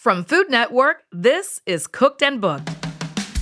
From 0.00 0.24
Food 0.24 0.48
Network, 0.48 1.04
this 1.12 1.60
is 1.66 1.86
Cooked 1.86 2.22
and 2.22 2.40
Booked, 2.40 2.64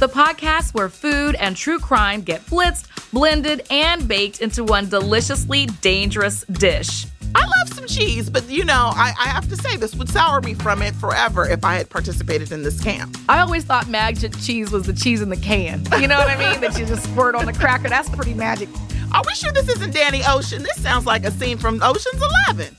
the 0.01 0.09
podcast 0.09 0.75
where 0.75 0.89
food 0.89 1.37
and 1.37 1.57
true 1.57 1.79
crime 1.79 2.21
get 2.21 2.45
blitzed, 2.47 2.89
blended, 3.13 3.65
and 3.71 4.09
baked 4.09 4.41
into 4.41 4.65
one 4.65 4.89
deliciously 4.89 5.67
dangerous 5.67 6.43
dish. 6.47 7.07
I 7.33 7.47
love 7.47 7.73
some 7.73 7.87
cheese, 7.87 8.29
but 8.29 8.51
you 8.51 8.65
know, 8.65 8.91
I, 8.93 9.15
I 9.21 9.29
have 9.29 9.49
to 9.51 9.57
say 9.57 9.77
this 9.77 9.95
would 9.95 10.09
sour 10.09 10.41
me 10.41 10.55
from 10.55 10.83
it 10.83 10.97
forever 10.97 11.49
if 11.49 11.65
I 11.65 11.77
had 11.77 11.91
participated 11.91 12.51
in 12.51 12.65
this 12.65 12.81
scam. 12.81 13.17
I 13.29 13.39
always 13.39 13.65
thought 13.65 13.87
magic 13.87 14.37
cheese 14.39 14.73
was 14.73 14.85
the 14.85 14.95
cheese 14.95 15.23
in 15.23 15.29
the 15.29 15.37
can. 15.37 15.85
You 16.01 16.09
know 16.09 16.19
what 16.19 16.27
I 16.29 16.37
mean? 16.37 16.61
that 16.61 16.77
you 16.77 16.87
just 16.87 17.05
squirt 17.05 17.37
on 17.37 17.47
the 17.47 17.53
cracker. 17.53 17.89
That's 17.89 18.11
pretty 18.11 18.35
magic. 18.35 18.69
Are 19.15 19.23
we 19.25 19.33
sure 19.35 19.53
this 19.53 19.69
isn't 19.69 19.95
Danny 19.95 20.23
Ocean? 20.27 20.65
This 20.65 20.83
sounds 20.83 21.07
like 21.07 21.23
a 21.23 21.31
scene 21.31 21.57
from 21.57 21.81
Ocean's 21.85 22.21
Eleven. 22.49 22.77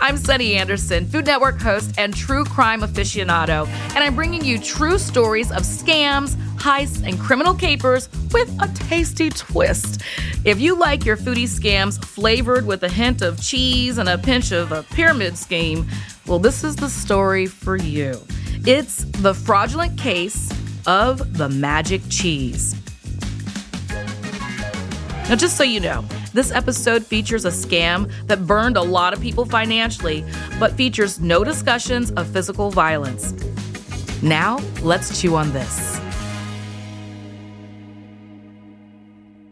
I'm 0.00 0.16
Sunny 0.16 0.54
Anderson, 0.54 1.06
Food 1.06 1.26
Network 1.26 1.60
host 1.60 1.96
and 1.98 2.14
true 2.14 2.44
crime 2.44 2.82
aficionado, 2.82 3.66
and 3.66 3.98
I'm 3.98 4.14
bringing 4.14 4.44
you 4.44 4.60
true 4.60 4.96
stories 4.96 5.50
of 5.50 5.62
scams, 5.64 6.36
heists, 6.54 7.04
and 7.04 7.18
criminal 7.18 7.52
capers 7.52 8.08
with 8.30 8.48
a 8.62 8.68
tasty 8.74 9.28
twist. 9.28 10.02
If 10.44 10.60
you 10.60 10.76
like 10.76 11.04
your 11.04 11.16
foodie 11.16 11.48
scams 11.48 12.02
flavored 12.02 12.64
with 12.64 12.84
a 12.84 12.88
hint 12.88 13.22
of 13.22 13.42
cheese 13.42 13.98
and 13.98 14.08
a 14.08 14.16
pinch 14.16 14.52
of 14.52 14.70
a 14.70 14.84
pyramid 14.84 15.36
scheme, 15.36 15.84
well, 16.28 16.38
this 16.38 16.62
is 16.62 16.76
the 16.76 16.88
story 16.88 17.46
for 17.46 17.76
you. 17.76 18.22
It's 18.66 19.04
the 19.04 19.34
fraudulent 19.34 19.98
case 19.98 20.48
of 20.86 21.36
the 21.36 21.48
magic 21.48 22.02
cheese. 22.08 22.76
Now, 25.28 25.34
just 25.34 25.56
so 25.56 25.64
you 25.64 25.80
know, 25.80 26.04
this 26.38 26.52
episode 26.52 27.04
features 27.04 27.44
a 27.44 27.48
scam 27.48 28.08
that 28.28 28.46
burned 28.46 28.76
a 28.76 28.80
lot 28.80 29.12
of 29.12 29.20
people 29.20 29.44
financially, 29.44 30.24
but 30.60 30.70
features 30.74 31.18
no 31.18 31.42
discussions 31.42 32.12
of 32.12 32.28
physical 32.28 32.70
violence. 32.70 33.34
Now, 34.22 34.58
let's 34.80 35.20
chew 35.20 35.34
on 35.34 35.52
this. 35.52 36.07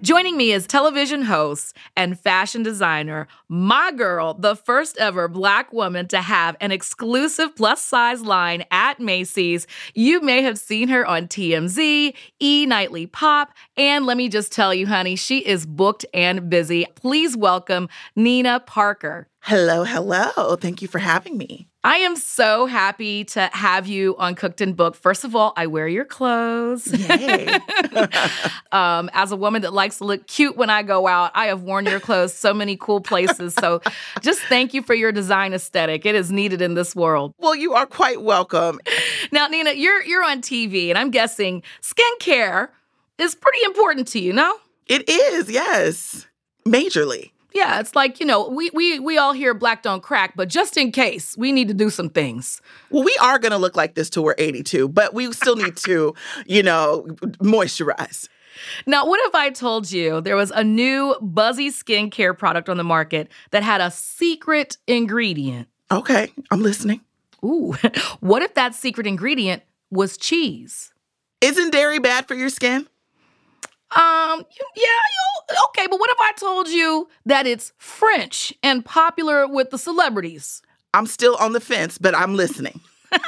Joining 0.06 0.36
me 0.36 0.52
is 0.52 0.68
television 0.68 1.22
host 1.22 1.76
and 1.96 2.16
fashion 2.16 2.62
designer, 2.62 3.26
my 3.48 3.90
girl, 3.90 4.34
the 4.34 4.54
first 4.54 4.96
ever 4.98 5.26
black 5.26 5.72
woman 5.72 6.06
to 6.06 6.20
have 6.20 6.56
an 6.60 6.70
exclusive 6.70 7.56
plus 7.56 7.82
size 7.82 8.22
line 8.22 8.64
at 8.70 9.00
Macy's. 9.00 9.66
You 9.94 10.20
may 10.20 10.42
have 10.42 10.60
seen 10.60 10.86
her 10.90 11.04
on 11.04 11.26
TMZ, 11.26 12.14
E 12.38 12.66
Nightly 12.66 13.08
Pop, 13.08 13.50
and 13.76 14.06
let 14.06 14.16
me 14.16 14.28
just 14.28 14.52
tell 14.52 14.72
you, 14.72 14.86
honey, 14.86 15.16
she 15.16 15.40
is 15.40 15.66
booked 15.66 16.06
and 16.14 16.48
busy. 16.48 16.86
Please 16.94 17.36
welcome 17.36 17.88
Nina 18.14 18.60
Parker. 18.60 19.26
Hello, 19.40 19.82
hello. 19.82 20.54
Thank 20.54 20.82
you 20.82 20.86
for 20.86 21.00
having 21.00 21.36
me. 21.36 21.66
I 21.86 21.98
am 21.98 22.16
so 22.16 22.66
happy 22.66 23.22
to 23.26 23.48
have 23.52 23.86
you 23.86 24.16
on 24.18 24.34
Cooked 24.34 24.60
and 24.60 24.74
Booked. 24.74 24.96
First 24.96 25.22
of 25.22 25.36
all, 25.36 25.52
I 25.56 25.68
wear 25.68 25.86
your 25.86 26.04
clothes. 26.04 26.88
Yay. 26.88 27.46
um, 28.72 29.08
as 29.12 29.30
a 29.30 29.36
woman 29.36 29.62
that 29.62 29.72
likes 29.72 29.98
to 29.98 30.04
look 30.04 30.26
cute 30.26 30.56
when 30.56 30.68
I 30.68 30.82
go 30.82 31.06
out, 31.06 31.30
I 31.36 31.46
have 31.46 31.62
worn 31.62 31.86
your 31.86 32.00
clothes 32.00 32.34
so 32.34 32.52
many 32.52 32.76
cool 32.76 33.00
places. 33.00 33.54
So 33.54 33.82
just 34.20 34.40
thank 34.48 34.74
you 34.74 34.82
for 34.82 34.94
your 34.94 35.12
design 35.12 35.52
aesthetic. 35.52 36.04
It 36.04 36.16
is 36.16 36.32
needed 36.32 36.60
in 36.60 36.74
this 36.74 36.96
world. 36.96 37.34
well, 37.38 37.54
you 37.54 37.74
are 37.74 37.86
quite 37.86 38.20
welcome. 38.20 38.80
Now, 39.30 39.46
Nina, 39.46 39.70
you're 39.70 40.02
you're 40.02 40.24
on 40.24 40.42
TV, 40.42 40.88
and 40.88 40.98
I'm 40.98 41.12
guessing 41.12 41.62
skincare 41.82 42.70
is 43.18 43.36
pretty 43.36 43.64
important 43.64 44.08
to 44.08 44.18
you, 44.18 44.32
no? 44.32 44.56
It 44.88 45.08
is, 45.08 45.48
yes. 45.48 46.26
Majorly. 46.66 47.30
Yeah, 47.56 47.80
it's 47.80 47.96
like, 47.96 48.20
you 48.20 48.26
know, 48.26 48.48
we 48.48 48.68
we 48.74 48.98
we 48.98 49.16
all 49.16 49.32
hear 49.32 49.54
black 49.54 49.82
don't 49.82 50.02
crack, 50.02 50.34
but 50.36 50.50
just 50.50 50.76
in 50.76 50.92
case, 50.92 51.34
we 51.38 51.52
need 51.52 51.68
to 51.68 51.74
do 51.74 51.88
some 51.88 52.10
things. 52.10 52.60
Well, 52.90 53.02
we 53.02 53.16
are 53.22 53.38
going 53.38 53.52
to 53.52 53.56
look 53.56 53.76
like 53.76 53.94
this 53.94 54.10
till 54.10 54.24
we're 54.24 54.34
82, 54.36 54.88
but 54.88 55.14
we 55.14 55.32
still 55.32 55.56
need 55.56 55.74
to, 55.78 56.14
you 56.46 56.62
know, 56.62 57.06
moisturize. 57.40 58.28
Now, 58.86 59.06
what 59.06 59.26
if 59.26 59.34
I 59.34 59.48
told 59.48 59.90
you 59.90 60.20
there 60.20 60.36
was 60.36 60.50
a 60.50 60.62
new 60.62 61.16
buzzy 61.22 61.70
skincare 61.70 62.36
product 62.36 62.68
on 62.68 62.76
the 62.76 62.84
market 62.84 63.30
that 63.52 63.62
had 63.62 63.80
a 63.80 63.90
secret 63.90 64.76
ingredient? 64.86 65.66
Okay, 65.90 66.30
I'm 66.50 66.62
listening. 66.62 67.00
Ooh, 67.42 67.74
what 68.20 68.42
if 68.42 68.52
that 68.52 68.74
secret 68.74 69.06
ingredient 69.06 69.62
was 69.90 70.18
cheese? 70.18 70.92
Isn't 71.40 71.72
dairy 71.72 72.00
bad 72.00 72.28
for 72.28 72.34
your 72.34 72.50
skin? 72.50 72.86
Um, 73.94 74.40
you- 74.40 74.66
yeah, 74.76 74.82
you, 75.52 75.56
okay, 75.68 75.86
but 75.88 75.98
what 76.00 76.10
if 76.10 76.18
I 76.20 76.32
told 76.38 76.68
you 76.68 77.08
that 77.26 77.46
it's 77.46 77.72
French 77.78 78.52
and 78.62 78.84
popular 78.84 79.46
with 79.46 79.70
the 79.70 79.78
celebrities? 79.78 80.62
I'm 80.94 81.06
still 81.06 81.36
on 81.36 81.52
the 81.52 81.60
fence, 81.60 81.98
but 81.98 82.14
I'm 82.14 82.34
listening. 82.34 82.80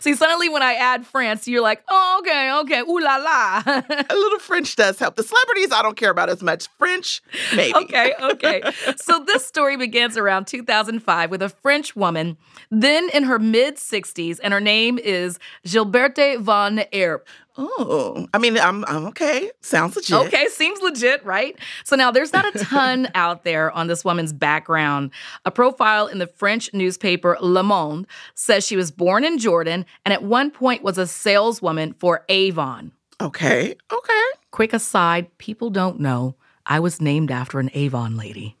See, 0.00 0.14
suddenly 0.14 0.48
when 0.48 0.62
I 0.62 0.74
add 0.74 1.06
France, 1.06 1.46
you're 1.46 1.60
like, 1.62 1.82
oh, 1.88 2.16
okay, 2.20 2.52
okay, 2.60 2.80
ooh 2.80 3.00
la 3.00 3.16
la. 3.16 3.62
A 3.66 4.14
little 4.14 4.38
French 4.38 4.74
does 4.76 4.98
help. 4.98 5.16
The 5.16 5.22
celebrities 5.22 5.72
I 5.72 5.82
don't 5.82 5.96
care 5.96 6.10
about 6.10 6.30
as 6.30 6.42
much. 6.42 6.68
French, 6.78 7.22
maybe. 7.54 7.74
okay, 7.76 8.12
okay. 8.20 8.62
So 8.96 9.20
this 9.24 9.44
story 9.46 9.76
begins 9.76 10.16
around 10.16 10.46
2005 10.46 11.30
with 11.30 11.42
a 11.42 11.48
French 11.48 11.94
woman, 11.96 12.36
then 12.70 13.08
in 13.12 13.24
her 13.24 13.38
mid 13.38 13.76
60s, 13.76 14.40
and 14.42 14.52
her 14.52 14.60
name 14.60 14.98
is 14.98 15.38
Gilberte 15.66 16.40
Van 16.40 16.78
Erpe. 16.92 17.22
Oh, 17.56 18.26
I 18.34 18.38
mean, 18.38 18.58
I'm, 18.58 18.84
I'm 18.86 19.06
okay. 19.06 19.50
Sounds 19.60 19.94
legit. 19.94 20.16
Okay, 20.26 20.48
seems 20.48 20.80
legit, 20.80 21.24
right? 21.24 21.56
So 21.84 21.94
now 21.94 22.10
there's 22.10 22.32
not 22.32 22.52
a 22.54 22.58
ton 22.64 23.08
out 23.14 23.44
there 23.44 23.70
on 23.70 23.86
this 23.86 24.04
woman's 24.04 24.32
background. 24.32 25.12
A 25.44 25.50
profile 25.50 26.08
in 26.08 26.18
the 26.18 26.26
French 26.26 26.72
newspaper 26.74 27.36
Le 27.40 27.62
Monde 27.62 28.06
says 28.34 28.66
she 28.66 28.76
was 28.76 28.90
born 28.90 29.24
in 29.24 29.38
Jordan 29.38 29.86
and 30.04 30.12
at 30.12 30.22
one 30.24 30.50
point 30.50 30.82
was 30.82 30.98
a 30.98 31.06
saleswoman 31.06 31.94
for 31.94 32.24
Avon. 32.28 32.90
Okay. 33.20 33.76
Okay. 33.92 34.22
Quick 34.50 34.72
aside, 34.72 35.36
people 35.38 35.70
don't 35.70 36.00
know 36.00 36.34
I 36.66 36.80
was 36.80 37.00
named 37.00 37.30
after 37.30 37.60
an 37.60 37.70
Avon 37.74 38.16
lady. 38.16 38.56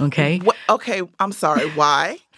Okay? 0.00 0.38
What, 0.38 0.56
okay. 0.68 1.02
I'm 1.18 1.32
sorry. 1.32 1.68
Why? 1.70 2.18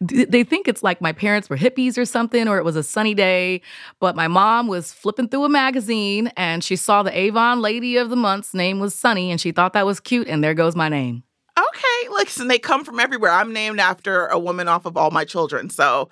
They 0.00 0.44
think 0.44 0.68
it's 0.68 0.82
like 0.82 1.00
my 1.00 1.12
parents 1.12 1.50
were 1.50 1.56
hippies 1.56 1.98
or 1.98 2.04
something, 2.04 2.48
or 2.48 2.58
it 2.58 2.64
was 2.64 2.76
a 2.76 2.82
sunny 2.82 3.14
day. 3.14 3.62
But 4.00 4.16
my 4.16 4.28
mom 4.28 4.68
was 4.68 4.92
flipping 4.92 5.28
through 5.28 5.44
a 5.44 5.48
magazine 5.48 6.32
and 6.36 6.62
she 6.64 6.76
saw 6.76 7.02
the 7.02 7.16
Avon 7.16 7.60
Lady 7.60 7.96
of 7.96 8.10
the 8.10 8.16
Month's 8.16 8.54
name 8.54 8.80
was 8.80 8.94
Sunny 8.94 9.30
and 9.30 9.40
she 9.40 9.52
thought 9.52 9.72
that 9.72 9.86
was 9.86 10.00
cute, 10.00 10.28
and 10.28 10.42
there 10.42 10.54
goes 10.54 10.76
my 10.76 10.88
name. 10.88 11.22
Okay, 11.58 12.08
listen, 12.10 12.48
they 12.48 12.58
come 12.58 12.84
from 12.84 12.98
everywhere. 12.98 13.30
I'm 13.30 13.52
named 13.52 13.78
after 13.78 14.26
a 14.26 14.38
woman 14.38 14.68
off 14.68 14.86
of 14.86 14.96
all 14.96 15.10
my 15.10 15.24
children. 15.24 15.68
So 15.68 16.08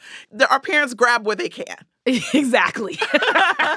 our 0.51 0.61
parents 0.61 0.93
grab 0.93 1.27
where 1.27 1.37
they 1.37 1.49
can. 1.49 1.77
exactly. 2.35 2.99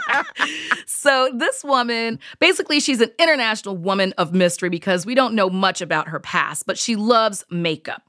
so 0.85 1.29
this 1.33 1.63
woman, 1.63 2.19
basically, 2.39 2.79
she's 2.79 3.01
an 3.01 3.11
international 3.19 3.77
woman 3.77 4.13
of 4.17 4.33
mystery 4.33 4.69
because 4.69 5.05
we 5.05 5.15
don't 5.15 5.33
know 5.35 5.49
much 5.49 5.81
about 5.81 6.07
her 6.07 6.19
past, 6.19 6.65
but 6.65 6.77
she 6.77 6.95
loves 6.95 7.45
makeup. 7.49 8.01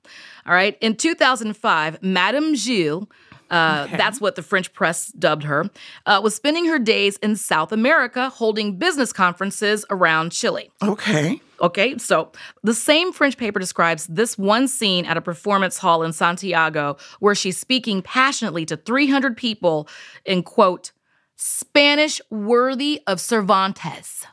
All 0.46 0.54
right. 0.54 0.76
In 0.80 0.96
2005, 0.96 2.02
Madame 2.02 2.54
Gil. 2.54 3.08
Uh, 3.50 3.84
okay. 3.86 3.96
That's 3.96 4.20
what 4.20 4.36
the 4.36 4.42
French 4.42 4.72
press 4.72 5.08
dubbed 5.12 5.44
her. 5.44 5.70
Uh, 6.06 6.20
was 6.22 6.34
spending 6.34 6.66
her 6.66 6.78
days 6.78 7.16
in 7.18 7.36
South 7.36 7.72
America 7.72 8.30
holding 8.30 8.76
business 8.76 9.12
conferences 9.12 9.84
around 9.90 10.32
Chile. 10.32 10.70
Okay. 10.82 11.40
Okay, 11.60 11.96
so 11.98 12.32
the 12.62 12.74
same 12.74 13.12
French 13.12 13.36
paper 13.36 13.60
describes 13.60 14.06
this 14.06 14.36
one 14.36 14.66
scene 14.66 15.06
at 15.06 15.16
a 15.16 15.20
performance 15.20 15.78
hall 15.78 16.02
in 16.02 16.12
Santiago 16.12 16.96
where 17.20 17.34
she's 17.34 17.56
speaking 17.56 18.02
passionately 18.02 18.66
to 18.66 18.76
300 18.76 19.36
people 19.36 19.88
in 20.24 20.42
quote, 20.42 20.92
Spanish 21.36 22.20
worthy 22.30 23.00
of 23.06 23.20
Cervantes. 23.20 24.26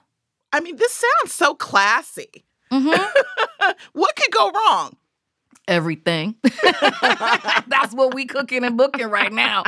I 0.52 0.60
mean, 0.60 0.76
this 0.76 0.92
sounds 0.92 1.34
so 1.34 1.56
classy. 1.56 2.44
Mm-hmm. 2.72 3.72
what 3.94 4.16
could 4.16 4.32
go 4.32 4.52
wrong? 4.52 4.98
Everything. 5.72 6.36
That's 6.44 7.94
what 7.94 8.14
we 8.14 8.26
cooking 8.26 8.64
and 8.64 8.78
booking 8.78 9.08
right 9.08 9.32
now. 9.32 9.64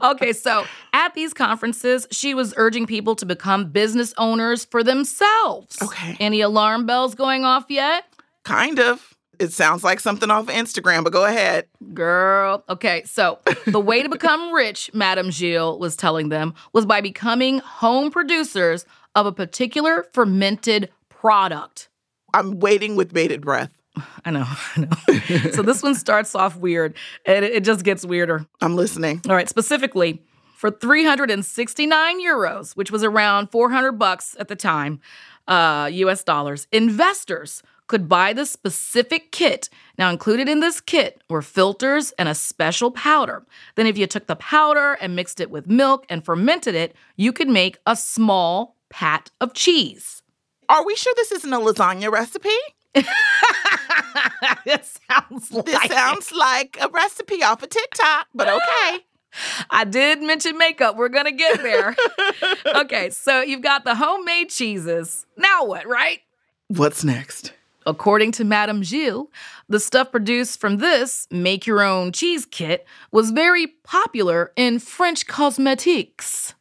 Okay, 0.00 0.32
so 0.32 0.64
at 0.92 1.14
these 1.14 1.34
conferences, 1.34 2.06
she 2.10 2.34
was 2.34 2.54
urging 2.56 2.86
people 2.86 3.16
to 3.16 3.26
become 3.26 3.70
business 3.70 4.14
owners 4.16 4.64
for 4.64 4.84
themselves. 4.84 5.76
Okay. 5.82 6.16
Any 6.20 6.40
alarm 6.40 6.86
bells 6.86 7.14
going 7.14 7.44
off 7.44 7.64
yet? 7.68 8.04
Kind 8.44 8.78
of. 8.78 9.14
It 9.40 9.52
sounds 9.52 9.82
like 9.82 10.00
something 10.00 10.30
off 10.30 10.46
Instagram, 10.46 11.02
but 11.02 11.12
go 11.14 11.24
ahead. 11.24 11.66
Girl. 11.94 12.62
Okay, 12.68 13.02
so 13.04 13.38
the 13.66 13.80
way 13.80 14.02
to 14.02 14.08
become 14.08 14.52
rich, 14.52 14.90
Madame 14.92 15.30
Gil 15.30 15.78
was 15.78 15.96
telling 15.96 16.28
them, 16.28 16.54
was 16.72 16.86
by 16.86 17.00
becoming 17.00 17.58
home 17.58 18.10
producers 18.10 18.84
of 19.14 19.26
a 19.26 19.32
particular 19.32 20.06
fermented 20.12 20.90
product. 21.08 21.88
I'm 22.32 22.60
waiting 22.60 22.96
with 22.96 23.12
bated 23.12 23.40
breath. 23.40 23.72
I 24.24 24.30
know, 24.30 24.44
I 24.76 24.80
know. 24.80 25.50
so 25.52 25.62
this 25.62 25.82
one 25.82 25.94
starts 25.94 26.34
off 26.34 26.56
weird 26.56 26.94
and 27.26 27.44
it 27.44 27.64
just 27.64 27.84
gets 27.84 28.04
weirder. 28.04 28.46
I'm 28.60 28.76
listening. 28.76 29.20
All 29.28 29.34
right, 29.34 29.48
specifically 29.48 30.22
for 30.56 30.70
369 30.70 32.22
euros, 32.22 32.76
which 32.76 32.90
was 32.90 33.02
around 33.02 33.50
400 33.50 33.92
bucks 33.92 34.36
at 34.38 34.48
the 34.48 34.56
time, 34.56 35.00
uh, 35.48 35.88
US 35.90 36.22
dollars, 36.22 36.66
investors 36.70 37.62
could 37.86 38.08
buy 38.08 38.32
the 38.32 38.46
specific 38.46 39.32
kit. 39.32 39.68
Now, 39.98 40.10
included 40.10 40.48
in 40.48 40.60
this 40.60 40.80
kit 40.80 41.22
were 41.28 41.42
filters 41.42 42.12
and 42.12 42.28
a 42.28 42.36
special 42.36 42.92
powder. 42.92 43.44
Then, 43.74 43.86
if 43.86 43.98
you 43.98 44.06
took 44.06 44.28
the 44.28 44.36
powder 44.36 44.92
and 45.00 45.16
mixed 45.16 45.40
it 45.40 45.50
with 45.50 45.66
milk 45.66 46.06
and 46.08 46.24
fermented 46.24 46.76
it, 46.76 46.94
you 47.16 47.32
could 47.32 47.48
make 47.48 47.78
a 47.86 47.96
small 47.96 48.76
pat 48.90 49.30
of 49.40 49.54
cheese. 49.54 50.22
Are 50.68 50.86
we 50.86 50.94
sure 50.94 51.12
this 51.16 51.32
isn't 51.32 51.52
a 51.52 51.58
lasagna 51.58 52.12
recipe? 52.12 52.50
it 54.66 54.84
sounds 55.08 55.52
like 55.52 55.64
this 55.64 55.82
sounds 55.84 56.32
like 56.32 56.78
a 56.80 56.88
recipe 56.88 57.42
off 57.42 57.62
of 57.62 57.70
TikTok, 57.70 58.28
but 58.34 58.48
ah. 58.48 58.56
okay. 58.56 59.04
I 59.70 59.84
did 59.84 60.22
mention 60.22 60.58
makeup. 60.58 60.96
We're 60.96 61.08
going 61.08 61.26
to 61.26 61.32
get 61.32 61.62
there. 61.62 61.94
okay, 62.74 63.10
so 63.10 63.40
you've 63.40 63.62
got 63.62 63.84
the 63.84 63.94
homemade 63.94 64.50
cheeses. 64.50 65.24
Now 65.36 65.64
what, 65.64 65.86
right? 65.86 66.20
What's 66.68 67.04
next? 67.04 67.52
According 67.86 68.32
to 68.32 68.44
Madame 68.44 68.82
Gil, 68.82 69.30
the 69.68 69.80
stuff 69.80 70.10
produced 70.10 70.60
from 70.60 70.78
this 70.78 71.26
make 71.30 71.66
your 71.66 71.82
own 71.82 72.12
cheese 72.12 72.44
kit 72.44 72.86
was 73.10 73.30
very 73.30 73.68
popular 73.84 74.52
in 74.56 74.78
French 74.78 75.26
cosmetics. 75.26 76.54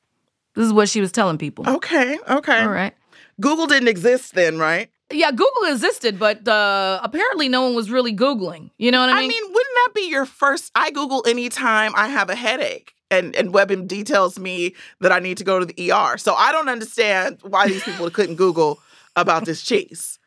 This 0.56 0.66
is 0.66 0.74
what 0.74 0.90
she 0.90 1.02
was 1.02 1.12
telling 1.12 1.38
people. 1.38 1.68
Okay, 1.68 2.18
okay. 2.28 2.62
All 2.62 2.70
right. 2.70 2.94
Google 3.40 3.68
didn't 3.68 3.88
exist 3.90 4.34
then, 4.34 4.58
right? 4.58 4.90
Yeah, 5.11 5.31
Google 5.31 5.63
existed, 5.67 6.19
but 6.19 6.47
uh, 6.47 7.00
apparently 7.01 7.50
no 7.50 7.63
one 7.63 7.75
was 7.75 7.89
really 7.89 8.15
Googling. 8.15 8.69
You 8.77 8.91
know 8.91 9.00
what 9.00 9.09
I 9.09 9.21
mean? 9.21 9.25
I 9.25 9.27
mean, 9.27 9.44
wouldn't 9.44 9.75
that 9.85 9.91
be 9.95 10.09
your 10.09 10.25
first? 10.25 10.71
I 10.75 10.91
Google 10.91 11.23
anytime 11.27 11.94
I 11.95 12.07
have 12.07 12.29
a 12.29 12.35
headache. 12.35 12.94
And, 13.11 13.35
and 13.35 13.51
WebMD 13.51 14.06
tells 14.06 14.38
me 14.38 14.75
that 15.00 15.11
I 15.11 15.17
need 15.17 15.38
to 15.38 15.44
go 15.44 15.57
to 15.57 15.65
the 15.65 15.91
ER. 15.91 16.19
So 16.19 16.35
I 16.35 16.51
don't 16.51 16.69
understand 16.69 17.39
why 17.41 17.67
these 17.67 17.83
people 17.83 18.07
couldn't 18.11 18.35
Google 18.35 18.79
about 19.15 19.45
this 19.45 19.63
cheese. 19.63 20.19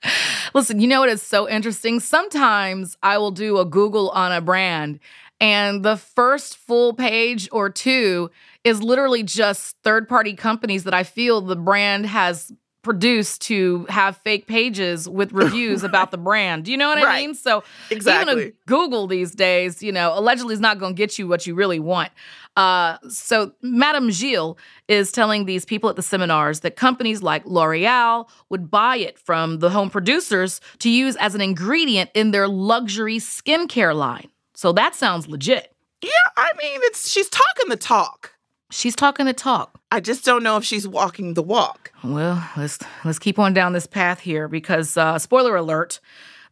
Listen, 0.54 0.80
you 0.80 0.88
know 0.88 1.00
what 1.00 1.08
is 1.08 1.22
so 1.22 1.48
interesting? 1.48 2.00
Sometimes 2.00 2.96
I 3.02 3.18
will 3.18 3.30
do 3.30 3.58
a 3.58 3.64
Google 3.64 4.10
on 4.10 4.32
a 4.32 4.40
brand, 4.40 4.98
and 5.40 5.84
the 5.84 5.96
first 5.96 6.56
full 6.56 6.92
page 6.92 7.48
or 7.52 7.70
two 7.70 8.30
is 8.64 8.82
literally 8.82 9.22
just 9.22 9.76
third 9.82 10.08
party 10.08 10.34
companies 10.34 10.84
that 10.84 10.94
I 10.94 11.02
feel 11.02 11.40
the 11.40 11.56
brand 11.56 12.06
has 12.06 12.52
produced 12.82 13.42
to 13.42 13.86
have 13.88 14.16
fake 14.18 14.46
pages 14.46 15.08
with 15.08 15.32
reviews 15.32 15.82
right. 15.82 15.88
about 15.88 16.10
the 16.10 16.18
brand. 16.18 16.64
Do 16.64 16.70
you 16.72 16.76
know 16.76 16.88
what 16.88 16.98
I 16.98 17.04
right. 17.04 17.26
mean? 17.26 17.34
So 17.34 17.62
exactly. 17.90 18.32
even 18.32 18.48
a 18.48 18.52
Google 18.68 19.06
these 19.06 19.32
days, 19.32 19.82
you 19.82 19.92
know, 19.92 20.16
allegedly 20.18 20.54
is 20.54 20.60
not 20.60 20.78
going 20.78 20.94
to 20.94 20.96
get 20.96 21.18
you 21.18 21.26
what 21.28 21.46
you 21.46 21.54
really 21.54 21.80
want. 21.80 22.10
Uh, 22.56 22.98
so 23.08 23.52
Madame 23.62 24.10
Gil 24.10 24.58
is 24.88 25.10
telling 25.10 25.46
these 25.46 25.64
people 25.64 25.88
at 25.88 25.96
the 25.96 26.02
seminars 26.02 26.60
that 26.60 26.76
companies 26.76 27.22
like 27.22 27.46
L'Oreal 27.46 28.28
would 28.50 28.70
buy 28.70 28.96
it 28.96 29.18
from 29.18 29.60
the 29.60 29.70
home 29.70 29.88
producers 29.88 30.60
to 30.80 30.90
use 30.90 31.16
as 31.16 31.34
an 31.34 31.40
ingredient 31.40 32.10
in 32.14 32.30
their 32.30 32.48
luxury 32.48 33.18
skincare 33.18 33.96
line. 33.96 34.28
So 34.54 34.72
that 34.72 34.94
sounds 34.94 35.28
legit. 35.28 35.74
Yeah, 36.02 36.10
I 36.36 36.50
mean, 36.60 36.80
it's 36.82 37.08
she's 37.08 37.28
talking 37.28 37.68
the 37.68 37.76
talk. 37.76 38.31
She's 38.72 38.96
talking 38.96 39.26
the 39.26 39.34
talk. 39.34 39.78
I 39.90 40.00
just 40.00 40.24
don't 40.24 40.42
know 40.42 40.56
if 40.56 40.64
she's 40.64 40.88
walking 40.88 41.34
the 41.34 41.42
walk. 41.42 41.92
Well, 42.02 42.42
let's 42.56 42.78
let's 43.04 43.18
keep 43.18 43.38
on 43.38 43.52
down 43.52 43.74
this 43.74 43.86
path 43.86 44.20
here 44.20 44.48
because 44.48 44.96
uh, 44.96 45.18
spoiler 45.18 45.54
alert, 45.56 46.00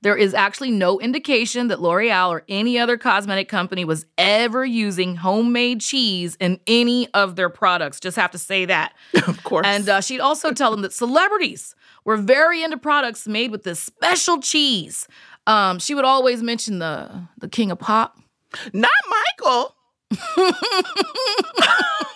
there 0.03 0.17
is 0.17 0.35
actually 0.35 0.71
no 0.71 1.01
indication 1.01 1.69
that 1.69 1.81
L'Oreal 1.81 2.29
or 2.29 2.45
any 2.47 2.79
other 2.79 2.99
cosmetic 2.99 3.49
company 3.49 3.87
was 3.87 4.05
ever 4.19 4.67
using 4.67 5.17
homemade 5.17 5.81
cheese 5.81 6.37
in 6.39 6.61
any 6.67 7.09
of 7.15 7.37
their 7.37 7.49
products. 7.49 7.99
Just 7.99 8.19
have 8.19 8.33
to 8.33 8.39
say 8.39 8.67
that. 8.67 8.93
Of 9.27 9.43
course. 9.43 9.67
And 9.67 9.89
uh, 9.89 10.01
she'd 10.03 10.21
also 10.21 10.53
tell 10.53 10.71
them 10.71 10.83
that 10.83 10.93
celebrities 10.93 11.75
were 12.05 12.19
very 12.19 12.63
into 12.63 12.77
products 12.77 13.27
made 13.27 13.51
with 13.51 13.63
this 13.63 13.81
special 13.81 14.41
cheese. 14.41 15.09
Um, 15.47 15.79
she 15.79 15.95
would 15.95 16.05
always 16.05 16.43
mention 16.43 16.81
the 16.81 17.29
the 17.39 17.49
king 17.49 17.71
of 17.71 17.79
pop. 17.79 18.19
Not 18.75 18.91
Michael. 19.09 19.75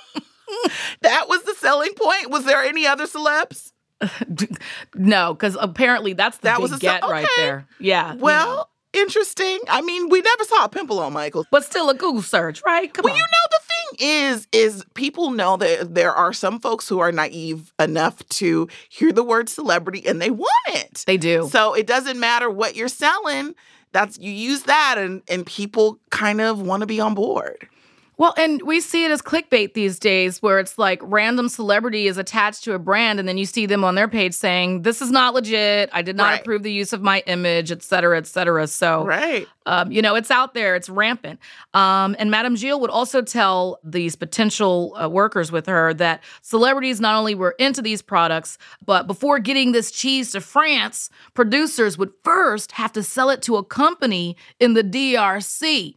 that 1.02 1.28
was 1.28 1.42
the 1.42 1.54
selling 1.54 1.92
point. 1.94 2.30
Was 2.30 2.44
there 2.44 2.62
any 2.62 2.86
other 2.86 3.06
celebs? 3.06 3.72
no, 4.94 5.34
because 5.34 5.56
apparently 5.60 6.12
that's 6.12 6.38
the 6.38 6.44
that 6.44 6.56
big 6.56 6.62
was 6.62 6.72
a 6.72 6.78
get 6.78 7.02
okay. 7.02 7.12
right 7.12 7.28
there. 7.36 7.66
Yeah. 7.78 8.14
Well, 8.14 8.48
you 8.48 8.54
know. 8.56 9.02
interesting. 9.04 9.58
I 9.68 9.82
mean, 9.82 10.08
we 10.08 10.20
never 10.20 10.44
saw 10.44 10.64
a 10.64 10.68
pimple 10.68 11.00
on 11.00 11.12
Michael, 11.12 11.46
but 11.50 11.64
still 11.64 11.90
a 11.90 11.94
Google 11.94 12.22
search, 12.22 12.62
right? 12.64 12.92
Come 12.92 13.04
well, 13.04 13.14
on. 13.14 13.18
you 13.18 13.24
know 13.24 13.48
the 13.50 13.98
thing 13.98 14.08
is, 14.08 14.48
is 14.52 14.84
people 14.94 15.30
know 15.30 15.56
that 15.56 15.94
there 15.94 16.12
are 16.12 16.32
some 16.32 16.60
folks 16.60 16.88
who 16.88 16.98
are 16.98 17.12
naive 17.12 17.72
enough 17.78 18.26
to 18.30 18.68
hear 18.88 19.12
the 19.12 19.24
word 19.24 19.48
celebrity 19.48 20.06
and 20.06 20.20
they 20.20 20.30
want 20.30 20.50
it. 20.68 21.04
They 21.06 21.16
do. 21.16 21.48
So 21.50 21.74
it 21.74 21.86
doesn't 21.86 22.18
matter 22.18 22.50
what 22.50 22.76
you're 22.76 22.88
selling. 22.88 23.54
That's 23.92 24.18
you 24.18 24.32
use 24.32 24.64
that, 24.64 24.96
and 24.98 25.22
and 25.28 25.46
people 25.46 26.00
kind 26.10 26.40
of 26.40 26.60
want 26.60 26.80
to 26.80 26.86
be 26.86 26.98
on 26.98 27.14
board. 27.14 27.68
Well, 28.16 28.32
and 28.36 28.62
we 28.62 28.80
see 28.80 29.04
it 29.04 29.10
as 29.10 29.20
clickbait 29.20 29.74
these 29.74 29.98
days 29.98 30.40
where 30.40 30.60
it's 30.60 30.78
like 30.78 31.00
random 31.02 31.48
celebrity 31.48 32.06
is 32.06 32.16
attached 32.16 32.62
to 32.64 32.74
a 32.74 32.78
brand 32.78 33.18
and 33.18 33.28
then 33.28 33.38
you 33.38 33.46
see 33.46 33.66
them 33.66 33.82
on 33.82 33.96
their 33.96 34.06
page 34.06 34.34
saying, 34.34 34.82
This 34.82 35.02
is 35.02 35.10
not 35.10 35.34
legit. 35.34 35.90
I 35.92 36.02
did 36.02 36.16
not 36.16 36.30
right. 36.30 36.40
approve 36.40 36.62
the 36.62 36.72
use 36.72 36.92
of 36.92 37.02
my 37.02 37.24
image, 37.26 37.72
et 37.72 37.82
cetera, 37.82 38.16
et 38.16 38.26
cetera. 38.26 38.66
So, 38.66 39.04
right. 39.04 39.48
Um, 39.66 39.90
you 39.90 40.02
know, 40.02 40.14
it's 40.14 40.30
out 40.30 40.54
there, 40.54 40.76
it's 40.76 40.88
rampant. 40.88 41.40
Um, 41.72 42.14
and 42.18 42.30
Madame 42.30 42.54
Gil 42.54 42.78
would 42.80 42.90
also 42.90 43.22
tell 43.22 43.80
these 43.82 44.14
potential 44.14 44.94
uh, 45.00 45.08
workers 45.08 45.50
with 45.50 45.66
her 45.66 45.94
that 45.94 46.22
celebrities 46.42 47.00
not 47.00 47.16
only 47.16 47.34
were 47.34 47.56
into 47.58 47.80
these 47.80 48.02
products, 48.02 48.58
but 48.84 49.06
before 49.06 49.38
getting 49.38 49.72
this 49.72 49.90
cheese 49.90 50.32
to 50.32 50.40
France, 50.40 51.08
producers 51.32 51.96
would 51.96 52.12
first 52.22 52.72
have 52.72 52.92
to 52.92 53.02
sell 53.02 53.30
it 53.30 53.40
to 53.42 53.56
a 53.56 53.64
company 53.64 54.36
in 54.60 54.74
the 54.74 54.84
DRC 54.84 55.94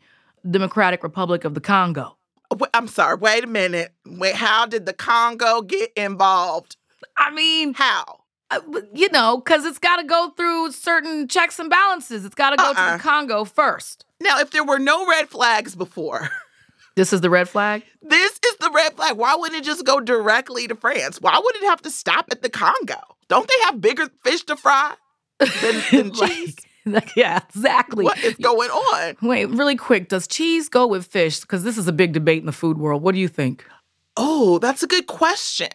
Democratic 0.50 1.04
Republic 1.04 1.46
of 1.46 1.54
the 1.54 1.62
Congo. 1.62 2.18
I'm 2.74 2.88
sorry, 2.88 3.18
wait 3.18 3.44
a 3.44 3.48
minute. 3.48 3.94
Wait, 4.06 4.36
how 4.36 4.66
did 4.66 4.86
the 4.86 4.94
Congo 4.94 5.62
get 5.62 5.92
involved? 5.96 6.77
I 7.18 7.32
mean, 7.32 7.74
how? 7.74 8.22
Uh, 8.50 8.62
you 8.94 9.10
know, 9.10 9.38
because 9.38 9.66
it's 9.66 9.80
got 9.80 9.98
to 9.98 10.04
go 10.06 10.32
through 10.38 10.72
certain 10.72 11.27
checks 11.27 11.60
and 11.60 11.70
balances. 11.70 12.24
It's 12.24 12.36
got 12.36 12.51
to 12.51 12.56
go 12.56 12.72
uh-uh. 12.72 12.92
to 12.92 12.98
the 12.98 13.04
Congo 13.04 13.44
first. 13.44 14.06
Now, 14.22 14.39
if 14.39 14.51
there 14.51 14.63
were 14.63 14.80
no 14.80 15.06
red 15.06 15.27
flags 15.30 15.75
before, 15.75 16.30
this 16.96 17.12
is 17.12 17.20
the 17.20 17.30
red 17.30 17.50
flag? 17.50 17.84
This 18.01 18.39
is 18.46 18.56
the 18.58 18.72
red 18.74 18.94
flag. 18.94 19.18
Why 19.18 19.36
wouldn't 19.36 19.60
it 19.60 19.66
just 19.66 19.86
go 19.86 20.00
directly 20.00 20.68
to 20.68 20.75
France? 20.75 21.20
Why 21.20 21.38
would 21.44 21.56
it 21.58 21.63
have 21.63 21.82
to 21.82 21.89
stop 21.89 22.27
at 22.32 22.42
the 22.42 22.50
Congo? 22.50 23.01
Don't 23.27 23.48
they 23.48 23.66
have 23.66 23.82
bigger 23.82 24.10
fish 24.24 24.44
to 24.44 24.56
fry 24.56 24.96
than, 25.39 25.84
than 25.92 26.13
cheese? 26.13 26.56
yeah, 27.15 27.39
exactly. 27.50 28.06
What 28.06 28.17
is 28.24 28.36
going 28.36 28.70
on? 28.70 29.15
Wait, 29.22 29.46
really 29.46 29.75
quick. 29.75 30.10
Does 30.10 30.27
cheese 30.27 30.70
go 30.70 30.88
with 30.88 31.06
fish? 31.06 31.39
Because 31.41 31.63
this 31.63 31.77
is 31.77 31.88
a 31.88 31.94
big 31.94 32.13
debate 32.13 32.39
in 32.39 32.46
the 32.46 32.51
food 32.51 32.77
world. 32.77 33.01
What 33.01 33.13
do 33.15 33.22
you 33.22 33.27
think? 33.27 33.65
Oh, 34.15 34.60
that's 34.60 34.84
a 34.84 34.88
good 34.88 35.08
question. 35.08 35.70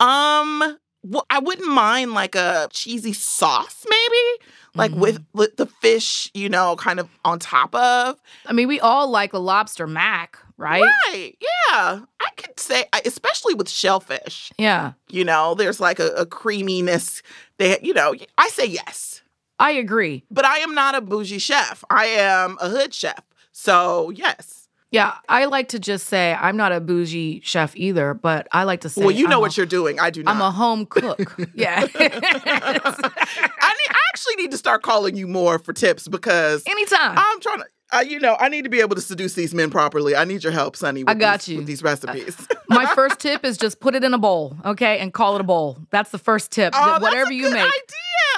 Um, 0.00 0.76
well, 1.04 1.26
I 1.30 1.38
wouldn't 1.38 1.68
mind 1.68 2.12
like 2.12 2.34
a 2.34 2.68
cheesy 2.70 3.12
sauce, 3.12 3.84
maybe, 3.88 4.44
like 4.74 4.92
with, 4.92 5.16
Mm-hmm. 5.16 5.38
with 5.38 5.56
the 5.56 5.66
fish, 5.66 6.30
you 6.34 6.48
know, 6.48 6.76
kind 6.76 7.00
of 7.00 7.08
on 7.24 7.38
top 7.38 7.74
of. 7.74 8.20
I 8.46 8.52
mean, 8.52 8.68
we 8.68 8.78
all 8.80 9.08
like 9.08 9.32
a 9.32 9.38
lobster 9.38 9.86
mac, 9.86 10.38
right? 10.56 10.82
Right? 11.08 11.36
Yeah, 11.40 12.00
I 12.20 12.28
could 12.36 12.58
say, 12.60 12.84
especially 13.04 13.54
with 13.54 13.68
shellfish. 13.68 14.52
Yeah, 14.58 14.92
You 15.08 15.24
know, 15.24 15.54
there's 15.54 15.80
like 15.80 15.98
a, 15.98 16.08
a 16.10 16.26
creaminess. 16.26 17.22
They, 17.58 17.78
you 17.82 17.94
know, 17.94 18.14
I 18.38 18.48
say 18.48 18.66
yes, 18.66 19.21
I 19.58 19.72
agree. 19.72 20.24
but 20.30 20.44
I 20.44 20.58
am 20.58 20.74
not 20.74 20.94
a 20.94 21.00
bougie 21.00 21.38
chef. 21.38 21.84
I 21.90 22.06
am 22.06 22.58
a 22.60 22.68
hood 22.68 22.92
chef. 22.94 23.22
So 23.52 24.10
yes. 24.10 24.58
Yeah, 24.90 25.14
I 25.26 25.46
like 25.46 25.68
to 25.70 25.78
just 25.78 26.06
say 26.08 26.34
I'm 26.38 26.56
not 26.58 26.70
a 26.72 26.78
bougie 26.80 27.40
chef 27.42 27.74
either, 27.76 28.12
but 28.12 28.46
I 28.52 28.64
like 28.64 28.82
to 28.82 28.90
say 28.90 29.00
Well, 29.02 29.10
you 29.10 29.26
know 29.26 29.36
I'm 29.36 29.40
what 29.40 29.56
a, 29.56 29.60
you're 29.60 29.66
doing. 29.66 29.98
I 29.98 30.10
do 30.10 30.22
not. 30.22 30.34
I'm 30.34 30.42
a 30.42 30.50
home 30.50 30.84
cook. 30.84 31.34
yeah. 31.54 31.86
I 31.94 31.96
need. 31.96 33.90
I 33.90 33.98
actually 34.12 34.36
need 34.36 34.50
to 34.50 34.58
start 34.58 34.82
calling 34.82 35.16
you 35.16 35.26
more 35.26 35.58
for 35.58 35.72
tips 35.72 36.08
because 36.08 36.62
Anytime. 36.66 37.14
I'm 37.16 37.40
trying 37.40 37.58
to. 37.60 37.64
Uh, 37.92 38.00
you 38.00 38.18
know, 38.18 38.36
I 38.40 38.48
need 38.48 38.62
to 38.62 38.70
be 38.70 38.80
able 38.80 38.94
to 38.94 39.02
seduce 39.02 39.34
these 39.34 39.52
men 39.52 39.70
properly. 39.70 40.16
I 40.16 40.24
need 40.24 40.42
your 40.42 40.52
help, 40.52 40.76
Sunny. 40.76 41.04
With 41.04 41.10
I 41.10 41.14
got 41.14 41.40
these, 41.40 41.48
you. 41.48 41.56
with 41.58 41.66
these 41.66 41.82
recipes. 41.82 42.36
My 42.68 42.86
first 42.94 43.18
tip 43.18 43.44
is 43.44 43.58
just 43.58 43.80
put 43.80 43.94
it 43.94 44.02
in 44.02 44.14
a 44.14 44.18
bowl, 44.18 44.56
okay, 44.64 44.98
and 44.98 45.12
call 45.12 45.34
it 45.34 45.40
a 45.42 45.44
bowl. 45.44 45.76
That's 45.90 46.10
the 46.10 46.18
first 46.18 46.50
tip. 46.50 46.72
oh, 46.74 46.98
Whatever 47.00 47.32
you 47.32 47.50
make. 47.50 47.60
Idea. 47.62 47.68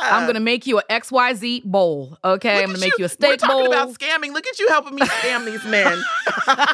I'm 0.00 0.26
gonna 0.26 0.40
make 0.40 0.66
you 0.66 0.78
a 0.80 0.82
XYZ 0.90 1.64
bowl, 1.64 2.18
okay? 2.24 2.56
Look 2.56 2.62
I'm 2.64 2.68
gonna 2.70 2.80
make 2.80 2.98
you, 2.98 3.04
a 3.04 3.08
steak 3.08 3.30
We're 3.30 3.36
talking 3.36 3.56
bowl. 3.56 3.72
about 3.72 3.94
scamming. 3.94 4.32
Look 4.32 4.46
at 4.46 4.58
you 4.58 4.68
helping 4.68 4.96
me 4.96 5.02
scam 5.02 5.44
these 5.46 5.64
men. 5.64 6.02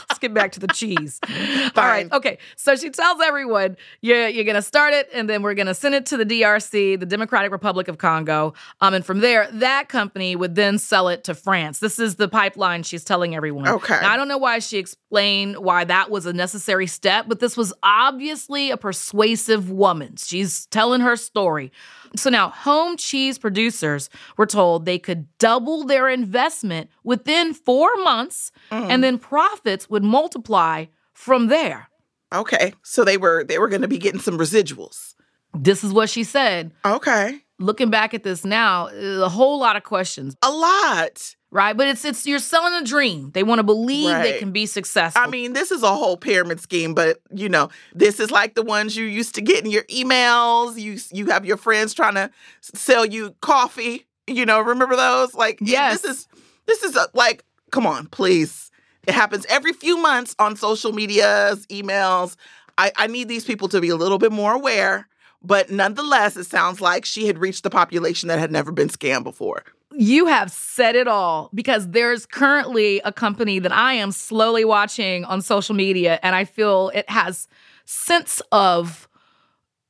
Get 0.21 0.33
back 0.33 0.51
to 0.53 0.59
the 0.59 0.67
cheese. 0.67 1.19
All 1.75 1.83
right. 1.83 2.11
Okay. 2.11 2.37
So 2.55 2.75
she 2.75 2.91
tells 2.91 3.19
everyone 3.21 3.75
you're, 4.01 4.27
you're 4.27 4.43
going 4.43 4.55
to 4.55 4.61
start 4.61 4.93
it 4.93 5.09
and 5.13 5.27
then 5.27 5.41
we're 5.41 5.55
going 5.55 5.67
to 5.67 5.73
send 5.73 5.95
it 5.95 6.05
to 6.07 6.17
the 6.17 6.25
DRC, 6.25 6.99
the 6.99 7.05
Democratic 7.05 7.51
Republic 7.51 7.87
of 7.87 7.97
Congo. 7.97 8.53
Um, 8.81 8.93
and 8.93 9.05
from 9.05 9.19
there, 9.19 9.49
that 9.51 9.89
company 9.89 10.35
would 10.35 10.53
then 10.55 10.77
sell 10.77 11.07
it 11.07 11.23
to 11.25 11.33
France. 11.33 11.79
This 11.79 11.97
is 11.97 12.15
the 12.15 12.27
pipeline 12.27 12.83
she's 12.83 13.03
telling 13.03 13.35
everyone. 13.35 13.67
Okay. 13.67 13.99
Now, 13.99 14.11
I 14.11 14.15
don't 14.15 14.27
know 14.27 14.37
why 14.37 14.59
she 14.59 14.77
explained 14.77 15.57
why 15.57 15.83
that 15.85 16.11
was 16.11 16.27
a 16.27 16.33
necessary 16.33 16.87
step, 16.87 17.25
but 17.27 17.39
this 17.39 17.57
was 17.57 17.73
obviously 17.81 18.69
a 18.69 18.77
persuasive 18.77 19.71
woman. 19.71 20.17
She's 20.17 20.67
telling 20.67 21.01
her 21.01 21.15
story. 21.15 21.71
So 22.15 22.29
now, 22.29 22.49
home 22.49 22.97
cheese 22.97 23.37
producers 23.37 24.09
were 24.37 24.45
told 24.45 24.85
they 24.85 24.99
could 24.99 25.27
double 25.37 25.85
their 25.85 26.09
investment 26.09 26.89
within 27.03 27.53
four 27.53 27.89
months, 28.03 28.51
and 28.69 28.89
mm. 28.89 29.01
then 29.01 29.17
profits 29.17 29.89
would 29.89 30.03
multiply 30.03 30.85
from 31.13 31.47
there. 31.47 31.89
okay, 32.33 32.73
so 32.83 33.03
they 33.03 33.17
were 33.17 33.43
they 33.43 33.59
were 33.59 33.69
going 33.69 33.81
to 33.81 33.87
be 33.87 33.97
getting 33.97 34.19
some 34.19 34.37
residuals. 34.37 35.13
This 35.53 35.83
is 35.83 35.93
what 35.93 36.09
she 36.09 36.23
said. 36.23 36.71
Okay, 36.85 37.41
Looking 37.61 37.91
back 37.91 38.15
at 38.15 38.23
this 38.23 38.43
now, 38.43 38.87
a 38.87 39.29
whole 39.29 39.59
lot 39.59 39.75
of 39.75 39.83
questions, 39.83 40.35
a 40.41 40.51
lot. 40.51 41.35
Right? 41.51 41.75
But 41.75 41.87
it's 41.87 42.03
it's 42.05 42.25
you're 42.25 42.39
selling 42.39 42.73
a 42.73 42.83
dream. 42.85 43.31
They 43.31 43.43
want 43.43 43.59
to 43.59 43.63
believe 43.63 44.07
they 44.17 44.39
can 44.39 44.51
be 44.51 44.65
successful. 44.65 45.21
I 45.21 45.27
mean, 45.27 45.53
this 45.53 45.71
is 45.71 45.83
a 45.83 45.93
whole 45.93 46.17
pyramid 46.17 46.59
scheme, 46.59 46.93
but 46.93 47.19
you 47.33 47.49
know, 47.49 47.69
this 47.93 48.19
is 48.19 48.31
like 48.31 48.55
the 48.55 48.63
ones 48.63 48.95
you 48.95 49.05
used 49.05 49.35
to 49.35 49.41
get 49.41 49.63
in 49.63 49.69
your 49.69 49.83
emails. 49.83 50.79
You 50.79 50.97
you 51.11 51.27
have 51.31 51.45
your 51.45 51.57
friends 51.57 51.93
trying 51.93 52.15
to 52.15 52.31
sell 52.61 53.05
you 53.05 53.35
coffee. 53.41 54.05
You 54.27 54.45
know, 54.45 54.61
remember 54.61 54.95
those? 54.95 55.33
Like, 55.33 55.59
Yes. 55.61 56.01
this 56.01 56.11
is 56.17 56.27
this 56.65 56.83
is 56.83 56.95
a, 56.95 57.07
like, 57.13 57.43
come 57.71 57.85
on, 57.85 58.07
please. 58.07 58.71
It 59.07 59.13
happens 59.13 59.45
every 59.49 59.73
few 59.73 59.97
months 59.97 60.35
on 60.39 60.55
social 60.55 60.93
medias, 60.93 61.65
emails. 61.67 62.35
I, 62.77 62.91
I 62.95 63.07
need 63.07 63.27
these 63.27 63.43
people 63.45 63.67
to 63.69 63.81
be 63.81 63.89
a 63.89 63.95
little 63.95 64.19
bit 64.19 64.31
more 64.31 64.53
aware. 64.53 65.07
But 65.43 65.71
nonetheless, 65.71 66.37
it 66.37 66.45
sounds 66.45 66.81
like 66.81 67.03
she 67.03 67.25
had 67.25 67.39
reached 67.39 67.63
the 67.63 67.71
population 67.71 68.29
that 68.29 68.37
had 68.37 68.51
never 68.51 68.71
been 68.71 68.89
scammed 68.89 69.23
before. 69.23 69.63
You 69.93 70.25
have 70.27 70.51
said 70.51 70.95
it 70.95 71.07
all 71.07 71.49
because 71.53 71.89
there's 71.89 72.25
currently 72.25 73.01
a 73.03 73.11
company 73.11 73.59
that 73.59 73.71
I 73.71 73.93
am 73.93 74.11
slowly 74.11 74.63
watching 74.63 75.25
on 75.25 75.41
social 75.41 75.75
media, 75.75 76.19
and 76.23 76.35
I 76.35 76.45
feel 76.45 76.91
it 76.93 77.09
has 77.09 77.47
sense 77.85 78.41
of 78.51 79.09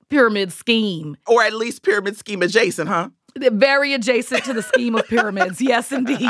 pyramid 0.09 0.51
scheme, 0.51 1.15
Or 1.27 1.43
at 1.43 1.53
least 1.53 1.83
pyramid 1.83 2.17
scheme 2.17 2.41
adjacent, 2.41 2.89
huh? 2.89 3.09
very 3.37 3.93
adjacent 3.93 4.43
to 4.43 4.53
the 4.53 4.61
scheme 4.61 4.95
of 4.95 5.07
pyramids. 5.07 5.61
Yes, 5.71 5.91
indeed. 5.91 6.29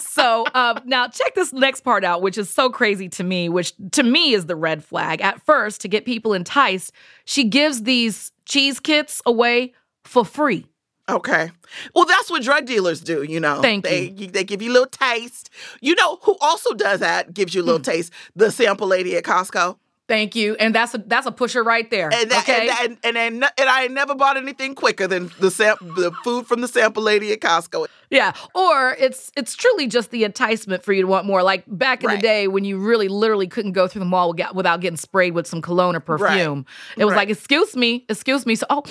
So 0.00 0.46
um, 0.54 0.80
now 0.86 1.06
check 1.08 1.34
this 1.34 1.52
next 1.52 1.82
part 1.82 2.04
out, 2.04 2.22
which 2.22 2.38
is 2.38 2.48
so 2.48 2.70
crazy 2.70 3.08
to 3.10 3.24
me, 3.24 3.50
which 3.50 3.74
to 3.92 4.02
me 4.02 4.32
is 4.32 4.46
the 4.46 4.56
red 4.56 4.82
flag. 4.82 5.20
At 5.20 5.44
first, 5.44 5.82
to 5.82 5.88
get 5.88 6.06
people 6.06 6.32
enticed, 6.32 6.92
she 7.26 7.44
gives 7.44 7.82
these 7.82 8.32
cheese 8.46 8.80
kits 8.80 9.20
away 9.26 9.74
for 10.04 10.24
free. 10.24 10.64
Okay. 11.08 11.50
Well, 11.94 12.04
that's 12.04 12.30
what 12.30 12.42
drug 12.42 12.66
dealers 12.66 13.00
do, 13.00 13.22
you 13.22 13.40
know. 13.40 13.60
Thank 13.62 13.84
they, 13.84 14.10
you. 14.10 14.26
They 14.28 14.44
give 14.44 14.60
you 14.62 14.70
a 14.70 14.74
little 14.74 14.88
taste. 14.88 15.50
You 15.80 15.94
know 15.94 16.18
who 16.22 16.36
also 16.40 16.74
does 16.74 17.00
that, 17.00 17.32
gives 17.32 17.54
you 17.54 17.60
a 17.60 17.64
Hmm. 17.64 17.68
little 17.68 17.82
taste? 17.82 18.12
The 18.36 18.50
sample 18.50 18.86
lady 18.86 19.16
at 19.16 19.24
Costco. 19.24 19.78
Thank 20.06 20.34
you, 20.34 20.56
and 20.58 20.74
that's 20.74 20.94
a 20.94 20.98
that's 21.06 21.26
a 21.26 21.30
pusher 21.30 21.62
right 21.62 21.90
there. 21.90 22.08
And 22.10 22.30
that, 22.30 22.38
okay. 22.48 22.60
and, 22.60 22.68
that- 22.70 22.82
and, 23.04 23.16
and, 23.18 23.44
and, 23.58 23.68
I 23.68 23.88
never 23.88 24.14
bought 24.14 24.38
anything 24.38 24.74
quicker 24.74 25.06
than 25.06 25.30
the 25.38 25.50
sam- 25.50 25.76
the 25.82 26.12
food 26.24 26.46
from 26.46 26.62
the 26.62 26.68
sample 26.68 27.02
lady 27.02 27.30
at 27.30 27.40
Costco. 27.40 27.86
Yeah, 28.10 28.32
or 28.54 28.96
it's 28.98 29.30
it's 29.36 29.54
truly 29.54 29.86
just 29.86 30.10
the 30.10 30.24
enticement 30.24 30.82
for 30.82 30.94
you 30.94 31.02
to 31.02 31.06
want 31.08 31.26
more. 31.26 31.42
Like 31.42 31.64
back 31.66 32.02
in 32.02 32.08
the 32.08 32.16
day 32.16 32.48
when 32.48 32.64
you 32.64 32.78
really 32.78 33.08
literally 33.08 33.46
couldn't 33.48 33.72
go 33.72 33.86
through 33.86 33.98
the 33.98 34.06
mall 34.06 34.34
without 34.54 34.80
getting 34.80 34.96
sprayed 34.96 35.34
with 35.34 35.46
some 35.46 35.60
cologne 35.60 35.94
or 35.94 36.00
perfume. 36.00 36.64
It 36.96 37.04
was 37.04 37.12
Right. 37.12 37.28
like, 37.28 37.28
"Excuse 37.28 37.76
me, 37.76 38.06
excuse 38.08 38.46
me." 38.46 38.54
So, 38.54 38.64
oh, 38.70 38.84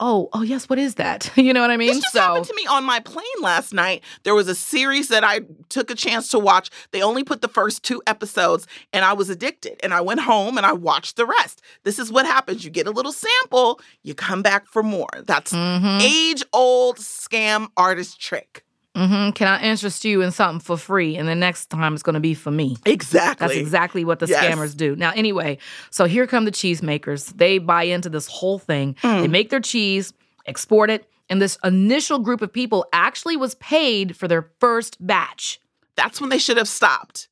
oh, 0.00 0.28
oh, 0.32 0.42
yes. 0.42 0.68
What 0.68 0.78
is 0.78 0.96
that? 0.96 1.30
You 1.40 1.52
know 1.54 1.60
what 1.62 1.70
I 1.70 1.76
mean? 1.76 1.88
This 1.88 2.00
just 2.02 2.12
so, 2.12 2.20
happened 2.20 2.46
to 2.46 2.54
me 2.54 2.66
on 2.66 2.84
my 2.84 3.00
plane 3.00 3.24
last 3.40 3.72
night. 3.72 4.02
There 4.24 4.34
was 4.34 4.46
a 4.48 4.54
series 4.54 5.08
that 5.08 5.24
I 5.24 5.40
took 5.68 5.90
a 5.90 5.94
chance 5.94 6.28
to 6.28 6.38
watch. 6.38 6.70
They 6.92 7.02
only 7.02 7.24
put 7.24 7.40
the 7.40 7.48
first 7.48 7.82
two 7.82 8.00
episodes, 8.06 8.66
and 8.92 9.04
I 9.04 9.12
was 9.14 9.30
addicted. 9.30 9.80
And 9.82 9.92
I 9.94 10.00
went 10.00 10.20
home 10.20 10.56
and 10.56 10.66
I 10.66 10.72
watched 10.72 11.16
the 11.16 11.26
rest. 11.26 11.62
This 11.84 11.98
is 11.98 12.10
what 12.12 12.26
happens 12.26 12.64
you 12.64 12.70
get 12.70 12.86
a 12.86 12.90
little 12.90 13.12
sample, 13.12 13.80
you 14.02 14.14
come 14.14 14.42
back 14.42 14.66
for 14.66 14.82
more. 14.82 15.08
That's 15.24 15.52
Mhm. 15.52 16.00
age 16.02 16.42
old 16.52 16.98
scam 16.98 17.68
artist 17.76 18.20
trick. 18.20 18.64
Mhm, 18.96 19.34
can 19.34 19.48
I 19.48 19.62
interest 19.62 20.04
you 20.04 20.20
in 20.22 20.30
something 20.32 20.60
for 20.60 20.76
free, 20.76 21.16
and 21.16 21.28
the 21.28 21.34
next 21.34 21.66
time 21.70 21.94
it's 21.94 22.02
going 22.02 22.14
to 22.14 22.20
be 22.20 22.34
for 22.34 22.50
me. 22.50 22.76
Exactly. 22.86 23.46
That's 23.46 23.58
exactly 23.58 24.04
what 24.04 24.18
the 24.18 24.26
Yes. 24.26 24.42
scammers 24.44 24.76
do. 24.76 24.96
Now, 24.96 25.12
anyway, 25.14 25.58
so 25.90 26.04
here 26.06 26.26
come 26.26 26.44
the 26.44 26.50
cheese 26.50 26.82
makers. 26.82 27.26
They 27.26 27.58
buy 27.58 27.84
into 27.84 28.08
this 28.08 28.26
whole 28.26 28.58
thing. 28.58 28.96
They 29.02 29.08
Mm. 29.08 29.30
make 29.30 29.50
their 29.50 29.60
cheese, 29.60 30.12
export 30.46 30.90
it, 30.90 31.08
and 31.28 31.40
this 31.40 31.58
initial 31.62 32.18
group 32.18 32.42
of 32.42 32.52
people 32.52 32.86
actually 32.92 33.36
was 33.36 33.54
paid 33.56 34.16
for 34.16 34.26
their 34.26 34.50
first 34.60 34.96
batch. 35.04 35.60
That's 35.96 36.20
when 36.20 36.30
they 36.30 36.38
should 36.38 36.56
have 36.56 36.68
stopped. 36.68 37.28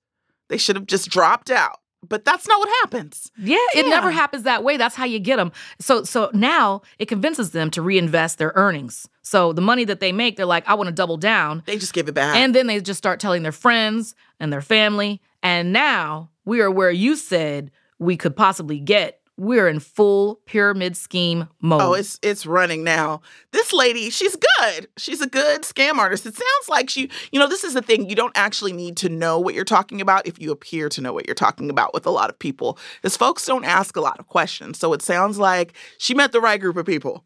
They 0.49 0.59
should 0.59 0.77
have 0.77 0.87
just 0.87 1.09
dropped 1.11 1.51
out. 1.51 1.81
But 2.09 2.25
that's 2.25 2.47
not 2.47 2.61
what 2.61 2.69
happens. 2.83 3.33
Yeah, 3.37 3.57
it 3.75 3.89
never 3.89 4.13
happens 4.13 4.45
that 4.45 4.63
way. 4.63 4.77
That's 4.77 4.95
how 4.95 5.05
you 5.05 5.19
get 5.19 5.37
them. 5.37 5.51
So 5.81 6.05
so 6.05 6.31
now 6.33 6.83
it 7.01 7.07
convinces 7.07 7.51
them 7.51 7.73
to 7.73 7.83
reinvest 7.83 8.39
their 8.39 8.53
earnings. 8.55 9.09
So 9.29 9.53
the 9.53 9.61
money 9.61 9.85
that 9.85 10.01
they 10.01 10.11
make, 10.11 10.37
they're 10.37 10.47
like, 10.47 10.67
I 10.67 10.73
want 10.73 10.87
to 10.89 10.95
double 10.95 11.19
down. 11.19 11.63
They 11.67 11.77
just 11.77 11.93
give 11.93 12.09
it 12.09 12.15
back. 12.15 12.35
And 12.37 12.55
then 12.55 12.67
they 12.67 12.81
just 12.81 12.97
start 12.97 13.21
telling 13.21 13.43
their 13.43 13.53
friends 13.53 14.15
and 14.41 14.51
their 14.51 14.63
family. 14.63 15.21
And 15.43 15.71
now 15.71 16.31
we 16.47 16.63
are 16.63 16.71
where 16.71 16.91
you 16.91 17.15
said 17.15 17.71
we 17.99 18.17
could 18.17 18.35
possibly 18.35 18.81
get. 18.81 19.21
We're 19.37 19.69
in 19.69 19.81
full 19.81 20.37
pyramid 20.47 20.97
scheme 20.97 21.47
mode. 21.61 21.83
Oh, 21.83 21.93
it's 21.93 22.19
it's 22.23 22.47
running 22.47 22.85
now. 22.85 23.21
This 23.53 23.75
lady, 23.75 24.09
she's 24.09 24.35
good. 24.35 24.89
She's 24.97 25.21
a 25.21 25.29
good 25.29 25.61
scam 25.61 25.99
artist. 25.99 26.25
It 26.25 26.35
sounds 26.35 26.69
like 26.71 26.89
she, 26.89 27.11
you 27.31 27.39
know, 27.39 27.49
this 27.49 27.65
is 27.65 27.75
the 27.75 27.83
thing. 27.83 28.09
You 28.09 28.17
don't 28.17 28.37
actually 28.37 28.73
need 28.73 28.97
to 28.97 29.11
know 29.11 29.39
what 29.39 29.55
you're 29.55 29.65
talking 29.65 30.01
about 30.01 30.27
if 30.27 30.41
you 30.41 30.53
appear 30.53 30.89
to 30.89 31.03
know 31.03 31.13
what 31.13 31.27
you're 31.27 31.35
talking 31.35 31.69
about 31.69 31.93
with 31.93 32.07
a 32.07 32.11
lot 32.11 32.31
of 32.31 32.39
people. 32.39 32.79
Because 32.97 33.17
folks 33.17 33.45
don't 33.45 33.67
ask 33.67 33.95
a 33.95 34.01
lot 34.01 34.19
of 34.19 34.27
questions. 34.27 34.79
So 34.79 34.95
it 34.95 35.03
sounds 35.03 35.39
like 35.39 35.75
she 35.99 36.15
met 36.15 36.33
the 36.33 36.41
right 36.41 36.61
group 36.61 36.79
of 36.79 36.87
people. 36.87 37.25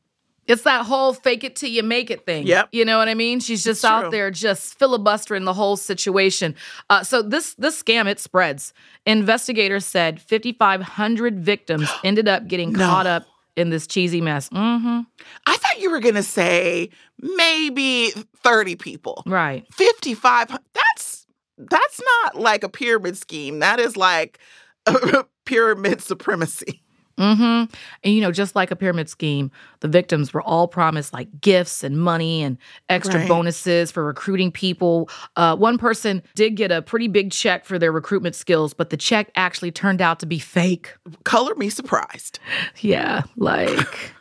It's 0.48 0.62
that 0.62 0.84
whole 0.86 1.12
fake 1.14 1.44
it 1.44 1.54
till 1.56 1.70
you 1.70 1.82
make 1.84 2.10
it 2.10 2.26
thing. 2.26 2.46
Yep. 2.46 2.70
You 2.72 2.84
know 2.84 2.98
what 2.98 3.08
I 3.08 3.14
mean? 3.14 3.38
She's 3.40 3.62
just 3.62 3.78
It's 3.78 3.84
out 3.84 4.00
true. 4.02 4.10
there 4.10 4.30
just 4.30 4.78
filibustering 4.78 5.44
the 5.44 5.52
whole 5.54 5.76
situation. 5.76 6.54
Uh, 6.90 7.04
so 7.04 7.22
this 7.22 7.54
this 7.54 7.80
scam 7.80 8.06
it 8.08 8.18
spreads. 8.18 8.72
Investigators 9.06 9.84
said 9.84 10.20
5,500 10.20 11.38
victims 11.40 11.88
ended 12.04 12.26
up 12.28 12.48
getting 12.48 12.72
No. 12.72 12.86
caught 12.86 13.06
up 13.06 13.24
in 13.54 13.70
this 13.70 13.86
cheesy 13.86 14.20
mess. 14.20 14.48
Mm-hmm. 14.48 15.00
I 15.46 15.56
thought 15.58 15.80
you 15.80 15.90
were 15.90 16.00
going 16.00 16.14
to 16.16 16.22
say 16.22 16.88
maybe 17.20 18.10
30 18.42 18.76
people. 18.76 19.22
Right. 19.26 19.66
55 19.74 20.58
that's 20.72 21.26
that's 21.58 22.00
not 22.24 22.40
like 22.40 22.64
a 22.64 22.68
pyramid 22.68 23.16
scheme. 23.16 23.60
That 23.60 23.78
is 23.78 23.96
like 23.96 24.38
pyramid 25.44 26.00
supremacy. 26.00 26.82
Mm-hmm. 27.22 27.74
And 28.04 28.14
you 28.14 28.20
know, 28.20 28.32
just 28.32 28.56
like 28.56 28.70
a 28.70 28.76
pyramid 28.76 29.08
scheme, 29.08 29.50
the 29.80 29.88
victims 29.88 30.34
were 30.34 30.42
all 30.42 30.66
promised 30.66 31.12
like 31.12 31.28
gifts 31.40 31.84
and 31.84 31.96
money 31.98 32.42
and 32.42 32.58
extra 32.88 33.20
Right. 33.20 33.28
bonuses 33.28 33.90
for 33.92 34.04
recruiting 34.04 34.50
people. 34.50 35.08
Uh, 35.36 35.54
one 35.56 35.78
person 35.78 36.22
did 36.34 36.56
get 36.56 36.72
a 36.72 36.82
pretty 36.82 37.06
big 37.08 37.30
check 37.30 37.64
for 37.64 37.78
their 37.78 37.92
recruitment 37.92 38.34
skills, 38.34 38.74
but 38.74 38.90
the 38.90 38.96
check 38.96 39.30
actually 39.36 39.70
turned 39.70 40.00
out 40.02 40.18
to 40.20 40.26
be 40.26 40.38
fake. 40.38 40.94
Color 41.24 41.54
me 41.54 41.68
surprised. 41.70 42.40
Yeah, 42.80 43.22
like 43.36 44.12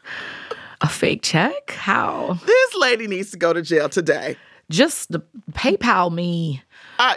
a 0.82 0.88
fake 0.90 1.24
check? 1.24 1.72
How? 1.72 2.38
This 2.46 2.76
lady 2.76 3.08
needs 3.08 3.32
to 3.32 3.38
go 3.38 3.54
to 3.54 3.62
jail 3.62 3.90
today. 3.90 4.36
Just 4.70 5.12
PayPal 5.52 6.14
me. 6.14 6.62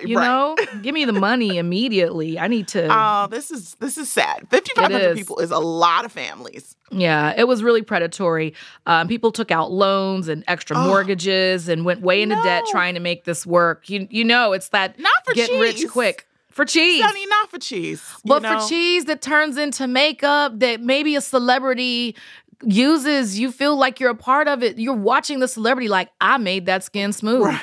You 0.04 0.18
right. 0.18 0.26
know, 0.26 0.56
give 0.82 0.94
me 0.94 1.04
the 1.04 1.12
money 1.12 1.56
immediately. 1.64 2.38
I 2.38 2.48
need 2.48 2.68
to. 2.68 2.88
Oh, 2.90 3.26
this 3.30 3.50
is 3.50 3.74
this 3.76 3.96
is 3.98 4.10
sad. 4.10 4.46
Fifty 4.50 4.72
five 4.74 4.90
hundred 4.90 5.16
people 5.16 5.38
is 5.38 5.50
a 5.50 5.58
lot 5.58 6.04
of 6.04 6.12
families. 6.12 6.76
Yeah, 6.90 7.34
it 7.36 7.48
was 7.48 7.62
really 7.62 7.82
predatory. 7.82 8.54
Um, 8.86 9.08
people 9.08 9.32
took 9.32 9.50
out 9.50 9.72
loans 9.72 10.28
and 10.28 10.44
extra 10.48 10.76
mortgages 10.76 11.68
and 11.68 11.84
went 11.84 12.00
way 12.02 12.22
into 12.22 12.36
debt 12.42 12.64
trying 12.70 12.94
to 12.94 13.00
make 13.00 13.24
this 13.24 13.46
work. 13.46 13.88
You 13.88 14.06
you 14.10 14.24
know, 14.24 14.52
it's 14.52 14.68
that 14.70 14.98
Not 14.98 15.12
for 15.24 15.34
get 15.34 15.50
rich 15.60 15.76
cheese. 15.76 15.90
quick 15.90 16.26
for 16.50 16.64
cheese. 16.64 17.02
Sunny, 17.04 17.26
not 17.26 17.50
for 17.50 17.58
cheese. 17.58 18.02
but 18.24 18.42
know? 18.42 18.60
for 18.60 18.68
cheese 18.68 19.06
that 19.06 19.20
turns 19.22 19.56
into 19.56 19.86
makeup 19.86 20.58
that 20.60 20.80
maybe 20.80 21.16
a 21.16 21.20
celebrity 21.20 22.14
uses, 22.62 23.38
you 23.38 23.50
feel 23.50 23.76
like 23.76 23.98
you're 24.00 24.10
a 24.10 24.14
part 24.14 24.48
of 24.48 24.62
it. 24.62 24.78
You're 24.78 24.94
watching 24.94 25.40
the 25.40 25.48
celebrity 25.48 25.88
like 25.88 26.10
I 26.20 26.38
made 26.38 26.66
that 26.66 26.84
skin 26.84 27.12
smooth. 27.12 27.42
Right. 27.46 27.60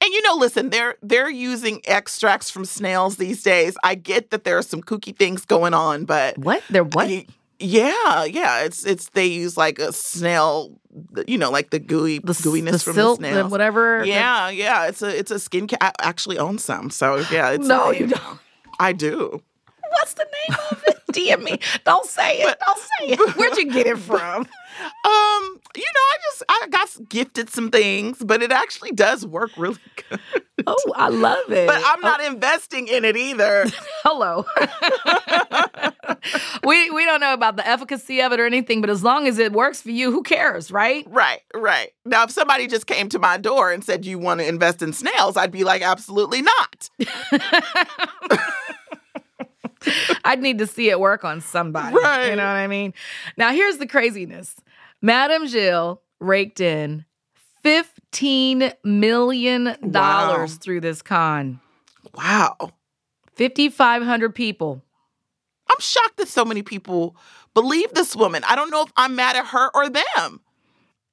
And 0.00 0.12
you 0.12 0.22
know, 0.22 0.34
listen, 0.36 0.70
they're 0.70 0.96
they're 1.02 1.30
using 1.30 1.80
extracts 1.86 2.50
from 2.50 2.64
snails 2.64 3.16
these 3.16 3.42
days. 3.42 3.76
I 3.84 3.94
get 3.94 4.30
that 4.30 4.44
there 4.44 4.56
are 4.58 4.62
some 4.62 4.82
kooky 4.82 5.16
things 5.16 5.44
going 5.44 5.74
on, 5.74 6.04
but 6.04 6.38
What? 6.38 6.62
They're 6.70 6.84
what? 6.84 7.08
y- 7.08 7.26
yeah, 7.60 8.24
yeah, 8.24 8.62
it's 8.64 8.84
it's 8.84 9.08
they 9.10 9.26
use 9.26 9.56
like 9.56 9.78
a 9.78 9.92
snail, 9.92 10.72
you 11.26 11.38
know, 11.38 11.50
like 11.50 11.70
the 11.70 11.78
gooey 11.78 12.18
the 12.18 12.32
gooiness 12.32 12.72
the 12.72 12.78
from 12.80 12.94
silk, 12.94 13.20
the 13.20 13.26
the 13.28 13.32
snails. 13.32 13.50
whatever. 13.50 14.04
Yeah, 14.04 14.50
yeah, 14.50 14.86
it's 14.86 15.02
a 15.02 15.16
it's 15.18 15.30
a 15.30 15.38
skin. 15.38 15.68
Ca- 15.68 15.76
I 15.80 15.92
actually 16.00 16.38
own 16.38 16.58
some, 16.58 16.90
so 16.90 17.16
yeah, 17.30 17.50
it's 17.50 17.66
No, 17.66 17.90
you 17.92 18.08
don't. 18.08 18.38
I 18.80 18.92
do. 18.92 19.40
What's 19.90 20.14
the 20.14 20.26
name 20.48 20.58
of 20.72 20.82
it? 20.88 21.00
DM 21.12 21.44
me. 21.44 21.60
Don't 21.84 22.06
say 22.06 22.38
it. 22.38 22.58
Don't 22.66 22.78
say 22.78 23.12
it. 23.14 23.36
Where'd 23.36 23.56
you 23.56 23.70
get 23.72 23.86
it 23.86 23.98
from? 24.10 24.40
Um, 24.40 25.60
you 25.76 25.84
know, 25.94 26.04
I 26.10 26.16
just 26.30 26.43
I 26.64 26.68
got 26.68 26.88
gifted 27.10 27.50
some 27.50 27.70
things, 27.70 28.22
but 28.24 28.42
it 28.42 28.50
actually 28.50 28.92
does 28.92 29.26
work 29.26 29.50
really 29.58 29.76
good. 30.08 30.18
Oh, 30.66 30.92
I 30.96 31.10
love 31.10 31.52
it. 31.52 31.66
But 31.66 31.82
I'm 31.84 32.00
not 32.00 32.22
oh. 32.22 32.26
investing 32.26 32.88
in 32.88 33.04
it 33.04 33.18
either. 33.18 33.66
Hello. 34.02 34.46
we 36.64 36.90
we 36.90 37.04
don't 37.04 37.20
know 37.20 37.34
about 37.34 37.56
the 37.56 37.68
efficacy 37.68 38.22
of 38.22 38.32
it 38.32 38.40
or 38.40 38.46
anything, 38.46 38.80
but 38.80 38.88
as 38.88 39.04
long 39.04 39.28
as 39.28 39.38
it 39.38 39.52
works 39.52 39.82
for 39.82 39.90
you, 39.90 40.10
who 40.10 40.22
cares, 40.22 40.70
right? 40.70 41.06
Right, 41.10 41.42
right. 41.54 41.90
Now, 42.06 42.24
if 42.24 42.30
somebody 42.30 42.66
just 42.66 42.86
came 42.86 43.10
to 43.10 43.18
my 43.18 43.36
door 43.36 43.70
and 43.70 43.84
said, 43.84 44.06
You 44.06 44.18
want 44.18 44.40
to 44.40 44.48
invest 44.48 44.80
in 44.80 44.94
snails, 44.94 45.36
I'd 45.36 45.52
be 45.52 45.64
like, 45.64 45.82
Absolutely 45.82 46.40
not. 46.40 46.88
I'd 50.24 50.40
need 50.40 50.56
to 50.58 50.66
see 50.66 50.88
it 50.88 50.98
work 50.98 51.24
on 51.24 51.42
somebody. 51.42 51.94
Right. 51.94 52.30
You 52.30 52.36
know 52.36 52.46
what 52.46 52.56
I 52.56 52.68
mean? 52.68 52.94
Now 53.36 53.52
here's 53.52 53.76
the 53.76 53.86
craziness. 53.86 54.56
Madame 55.02 55.46
Gil 55.46 56.00
raked 56.24 56.60
in 56.60 57.04
$15 57.64 58.74
million 58.84 59.76
Wow. 59.82 60.46
through 60.48 60.80
this 60.80 61.02
con. 61.02 61.60
Wow. 62.14 62.56
5,500 63.36 64.34
people. 64.34 64.82
I'm 65.70 65.80
shocked 65.80 66.18
that 66.18 66.28
so 66.28 66.44
many 66.44 66.62
people 66.62 67.16
believe 67.54 67.92
this 67.94 68.14
woman. 68.14 68.44
I 68.46 68.54
don't 68.54 68.70
know 68.70 68.82
if 68.82 68.92
I'm 68.96 69.16
mad 69.16 69.36
at 69.36 69.46
her 69.46 69.70
or 69.74 69.88
them. 69.88 70.40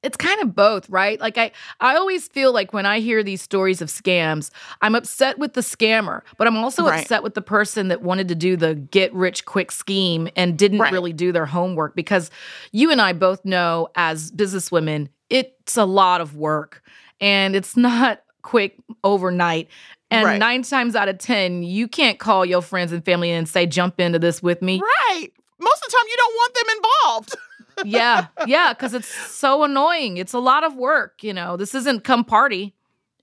It's 0.03 0.17
kind 0.17 0.41
of 0.41 0.55
both, 0.55 0.89
right? 0.89 1.19
Like 1.19 1.37
I 1.37 1.51
I 1.79 1.95
always 1.95 2.27
feel 2.27 2.51
like 2.51 2.73
when 2.73 2.85
I 2.85 2.99
hear 2.99 3.21
these 3.23 3.41
stories 3.41 3.81
of 3.81 3.89
scams, 3.89 4.49
I'm 4.81 4.95
upset 4.95 5.37
with 5.37 5.53
the 5.53 5.61
scammer, 5.61 6.21
but 6.37 6.47
I'm 6.47 6.57
also 6.57 6.85
Right. 6.85 7.01
upset 7.01 7.21
with 7.23 7.35
the 7.35 7.41
person 7.41 7.87
that 7.89 8.01
wanted 8.01 8.27
to 8.29 8.35
do 8.35 8.57
the 8.57 8.75
get 8.75 9.13
rich 9.13 9.45
quick 9.45 9.71
scheme 9.71 10.27
and 10.35 10.57
didn't 10.57 10.79
Right. 10.79 10.91
really 10.91 11.13
do 11.13 11.31
their 11.31 11.45
homework 11.45 11.95
because 11.95 12.31
you 12.71 12.91
and 12.91 12.99
I 13.01 13.13
both 13.13 13.45
know 13.45 13.89
as 13.95 14.31
businesswomen, 14.31 15.09
it's 15.29 15.77
a 15.77 15.85
lot 15.85 16.19
of 16.21 16.35
work 16.35 16.81
and 17.19 17.55
it's 17.55 17.77
not 17.77 18.21
quick 18.41 18.77
overnight. 19.03 19.67
And 20.09 20.25
Right. 20.25 20.39
9 20.39 20.63
times 20.63 20.95
out 20.95 21.07
of 21.09 21.19
10, 21.19 21.63
you 21.63 21.87
can't 21.87 22.17
call 22.19 22.43
your 22.43 22.61
friends 22.61 22.91
and 22.91 23.05
family 23.05 23.31
and 23.31 23.47
say 23.47 23.65
jump 23.67 23.99
into 23.99 24.19
this 24.19 24.41
with 24.43 24.61
me. 24.61 24.81
Right. 24.81 25.29
Most 25.59 25.77
of 25.85 25.91
the 25.91 25.95
time, 25.95 26.07
you 26.09 26.17
don't 26.17 26.33
want 26.33 26.53
them 26.55 26.65
involved. 26.77 27.35
yeah. 27.83 28.27
Yeah, 28.45 28.73
cuz 28.73 28.93
it's 28.93 29.07
so 29.07 29.63
annoying. 29.63 30.17
It's 30.17 30.33
a 30.33 30.39
lot 30.39 30.63
of 30.63 30.75
work, 30.75 31.23
you 31.23 31.33
know. 31.33 31.57
This 31.57 31.73
isn't 31.75 32.03
come 32.03 32.23
party. 32.25 32.73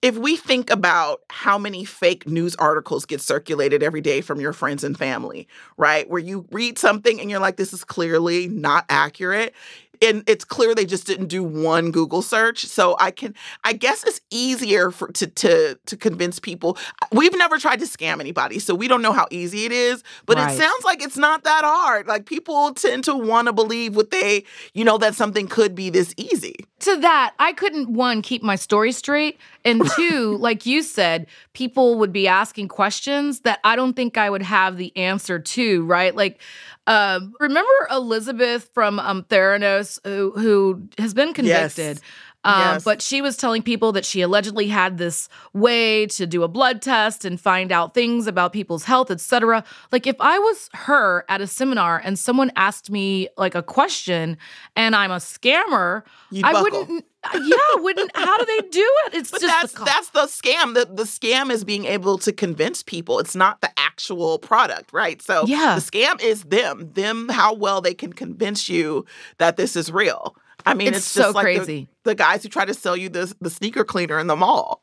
if 0.01 0.17
we 0.17 0.37
think 0.37 0.71
about 0.71 1.23
how 1.29 1.59
many 1.59 1.85
fake 1.85 2.29
news 2.29 2.55
articles 2.57 3.05
get 3.05 3.21
circulated 3.21 3.83
every 3.83 4.01
day 4.01 4.21
from 4.21 4.41
your 4.41 4.53
friends 4.53 4.85
and 4.85 4.97
family, 4.97 5.49
right? 5.77 6.09
Where 6.09 6.21
you 6.21 6.47
read 6.53 6.79
something 6.79 7.21
and 7.21 7.29
you're 7.29 7.41
like, 7.41 7.57
this 7.57 7.73
is 7.73 7.83
clearly 7.83 8.47
not 8.47 8.85
accurate. 8.89 9.55
And 10.03 10.23
it's 10.27 10.45
clear 10.45 10.75
they 10.75 10.85
just 10.87 11.07
didn't 11.07 11.27
do 11.27 11.43
one 11.43 11.91
Google 11.91 12.23
search. 12.23 12.65
So 12.67 12.97
I 13.01 13.11
can 13.11 13.35
I 13.65 13.73
guess 13.73 14.05
it's 14.05 14.21
easier 14.31 14.91
for 14.91 15.09
to 15.13 15.27
to 15.27 15.79
to 15.87 15.97
convince 15.97 16.39
people. 16.39 16.77
We've 17.13 17.37
never 17.37 17.59
tried 17.59 17.81
to 17.81 17.87
scam 17.87 18.21
anybody, 18.21 18.59
so 18.59 18.75
we 18.75 18.89
don't 18.89 19.03
know 19.03 19.13
how 19.13 19.27
easy 19.31 19.65
it 19.65 19.73
is. 19.73 20.03
But 20.27 20.37
Right. 20.39 20.53
it 20.55 20.59
sounds 20.59 20.85
like 20.85 21.03
it's 21.03 21.17
not 21.17 21.45
that 21.45 21.63
hard. 21.65 22.07
Like 22.07 22.27
people 22.27 22.73
tend 22.75 23.05
to 23.05 23.15
want 23.17 23.47
to 23.47 23.53
believe 23.53 23.97
what 23.97 24.11
they, 24.11 24.45
you 24.75 24.85
know, 24.85 24.99
that 24.99 25.15
something 25.15 25.49
could 25.49 25.75
be 25.75 25.91
this 25.91 26.15
easy. 26.17 26.55
to 26.81 26.97
that, 27.01 27.35
I 27.41 27.53
couldn't 27.55 27.91
one 27.91 28.23
keep 28.23 28.41
my 28.43 28.55
story 28.55 28.93
straight, 28.93 29.39
and 29.65 29.83
two, 29.97 30.37
like 30.39 30.67
you 30.67 30.83
said, 30.83 31.27
people 31.53 31.99
would 31.99 32.13
be 32.13 32.29
asking 32.29 32.69
questions 32.69 33.41
that 33.41 33.61
I 33.65 33.77
don't 33.77 33.95
think 33.95 34.17
I 34.17 34.31
would 34.31 34.43
have 34.43 34.77
the 34.77 34.97
answer 34.97 35.39
to. 35.39 35.85
Right? 35.85 36.15
Like, 36.15 36.41
um, 36.87 37.35
remember 37.39 37.89
Elizabeth 37.91 38.71
from 38.73 38.99
um, 38.99 39.25
Theranos, 39.25 39.99
who, 40.05 40.33
who 40.33 40.89
has 40.99 41.13
been 41.15 41.35
convicted. 41.35 42.01
Um, 42.45 42.59
Yes. 42.61 42.85
But 42.85 43.03
she 43.03 43.21
was 43.21 43.37
telling 43.37 43.63
people 43.63 43.93
that 43.93 44.05
she 44.05 44.21
allegedly 44.23 44.69
had 44.69 44.97
this 44.97 45.29
way 45.53 46.07
to 46.07 46.27
do 46.27 46.45
a 46.45 46.49
blood 46.49 46.81
test 46.81 47.25
and 47.25 47.41
find 47.41 47.73
out 47.73 47.95
things 47.95 48.27
about 48.29 48.53
people's 48.53 48.85
health, 48.85 49.11
etc. 49.11 49.65
Like 49.91 50.07
if 50.07 50.17
I 50.21 50.39
was 50.39 50.71
her 50.75 51.25
at 51.29 51.41
a 51.41 51.47
seminar 51.49 52.01
and 52.05 52.19
someone 52.19 52.53
asked 52.55 52.91
me 52.91 53.29
like 53.37 53.55
a 53.57 53.63
question 53.63 54.39
and 54.77 54.95
I'm 54.95 55.11
a 55.11 55.17
scammer, 55.17 56.05
You'd 56.31 56.45
I 56.45 56.53
buckle. 56.53 56.79
wouldn't. 56.81 57.05
Yeah, 57.35 57.57
wouldn't. 57.83 58.13
How 58.17 58.39
do 58.39 58.45
they 58.47 58.69
do 58.69 58.93
it? 59.07 59.15
It's 59.15 59.31
But 59.33 59.41
just 59.41 59.61
that's 59.61 59.73
the 59.75 59.85
that's 59.85 60.11
the 60.11 60.21
scam. 60.27 60.75
The 60.75 60.87
the 60.87 61.03
scam 61.03 61.51
is 61.51 61.65
being 61.65 61.85
able 61.87 62.17
to 62.19 62.33
convince 62.33 62.85
people. 62.85 63.19
It's 63.19 63.35
not 63.35 63.61
the 63.61 63.71
actual 63.77 64.39
product, 64.39 64.93
right? 64.93 65.21
So 65.21 65.45
Yeah. 65.47 65.75
the 65.75 65.81
scam 65.81 66.23
is 66.23 66.45
them. 66.45 66.93
Them 66.95 67.29
how 67.29 67.53
well 67.55 67.81
they 67.81 67.95
can 67.95 68.13
convince 68.13 68.69
you 68.69 69.05
that 69.39 69.57
this 69.57 69.75
is 69.75 69.91
real. 69.91 70.37
I 70.67 70.75
mean, 70.75 70.89
It's 70.89 70.99
it's, 70.99 71.15
just 71.15 71.27
so 71.29 71.33
like 71.33 71.45
crazy. 71.45 71.89
The, 72.05 72.15
guys 72.15 72.43
who 72.43 72.49
try 72.49 72.65
to 72.65 72.75
sell 72.75 72.97
you 72.97 73.09
the 73.09 73.33
the 73.41 73.51
sneaker 73.51 73.85
cleaner 73.85 74.19
in 74.19 74.27
the 74.27 74.37
mall. 74.37 74.83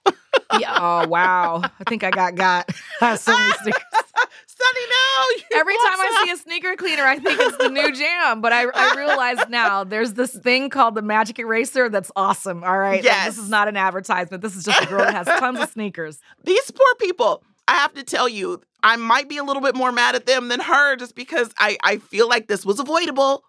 yeah. 0.60 0.78
Oh 0.80 1.08
wow! 1.08 1.62
I 1.64 1.84
think 1.88 2.04
I 2.04 2.12
got 2.12 2.36
got. 2.36 2.70
So 3.18 3.32
many 3.38 3.52
sneakers. 3.64 3.82
Sunny, 4.48 4.86
no. 4.90 5.60
Every 5.60 5.74
time 5.76 6.00
I 6.00 6.24
see 6.26 6.32
a 6.32 6.38
sneaker 6.38 6.76
cleaner, 6.78 7.04
I 7.04 7.20
think 7.20 7.38
it's 7.40 7.58
the 7.58 7.70
new 7.70 7.92
jam. 7.96 8.40
But 8.42 8.54
I, 8.54 8.64
I 8.74 8.94
realize 8.96 9.38
now 9.50 9.84
there's 9.84 10.14
this 10.14 10.34
thing 10.34 10.70
called 10.70 10.96
the 10.96 11.02
Magic 11.02 11.40
Eraser 11.40 11.90
that's 11.90 12.10
awesome. 12.16 12.64
All 12.64 12.78
right. 12.78 12.96
Like, 12.96 13.04
Yes. 13.04 13.26
this 13.36 13.38
is 13.44 13.50
not 13.50 13.68
an 13.68 13.76
advertisement. 13.76 14.42
This 14.42 14.56
is 14.56 14.64
just 14.64 14.82
a 14.82 14.86
girl 14.88 15.00
that 15.04 15.14
has 15.14 15.28
tons 15.40 15.60
of 15.60 15.70
sneakers. 15.70 16.20
these 16.44 16.72
poor 16.72 16.96
people 17.00 17.44
i 17.68 17.74
have 17.74 17.94
to 17.96 18.04
tell 18.04 18.30
you 18.30 18.62
i 18.84 18.96
might 18.96 19.28
be 19.28 19.38
a 19.38 19.44
little 19.44 19.62
bit 19.62 19.76
more 19.76 19.92
mad 19.92 20.14
at 20.16 20.26
them 20.28 20.50
than 20.50 20.60
her 20.60 20.96
just 20.96 21.16
because 21.16 21.50
i 21.58 21.76
i 21.84 21.98
feel 21.98 22.30
like 22.30 22.48
this 22.48 22.64
was 22.66 22.80
avoidable 22.80 23.44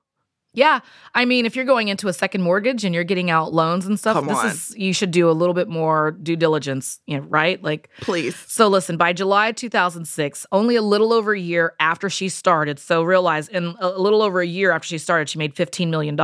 Yeah. 0.57 0.81
I 1.15 1.27
mean, 1.27 1.45
if 1.45 1.55
you're 1.55 1.67
going 1.67 1.89
into 1.89 2.09
a 2.09 2.15
second 2.15 2.41
mortgage 2.41 2.83
and 2.83 2.95
you're 2.95 3.05
getting 3.05 3.31
out 3.31 3.53
loans 3.53 3.85
and 3.85 4.01
stuff, 4.01 4.15
Come 4.15 4.27
this 4.27 4.39
on. 4.39 4.47
is 4.47 4.75
you 4.77 4.95
should 4.95 5.11
do 5.11 5.31
a 5.31 5.33
little 5.33 5.53
bit 5.53 5.69
more 5.69 6.13
due 6.13 6.35
diligence, 6.35 6.99
you 7.07 7.19
know, 7.19 7.25
right? 7.25 7.63
Like 7.63 7.91
please 8.01 8.35
So 8.49 8.67
listen, 8.67 8.97
by 8.97 9.13
July 9.13 9.53
2006, 9.53 10.47
only 10.53 10.75
a 10.75 10.83
little 10.83 11.13
over 11.13 11.35
a 11.35 11.39
year 11.39 11.75
after 11.79 12.09
she 12.09 12.31
started, 12.31 12.79
so 12.79 13.03
realize 13.03 13.49
in 13.49 13.77
a 13.81 13.91
little 13.91 14.23
over 14.23 14.41
a 14.41 14.47
year 14.47 14.73
after 14.73 14.89
she 14.89 14.97
started, 14.97 15.29
she 15.29 15.39
made 15.39 15.55
$15 15.55 15.89
million. 15.91 16.17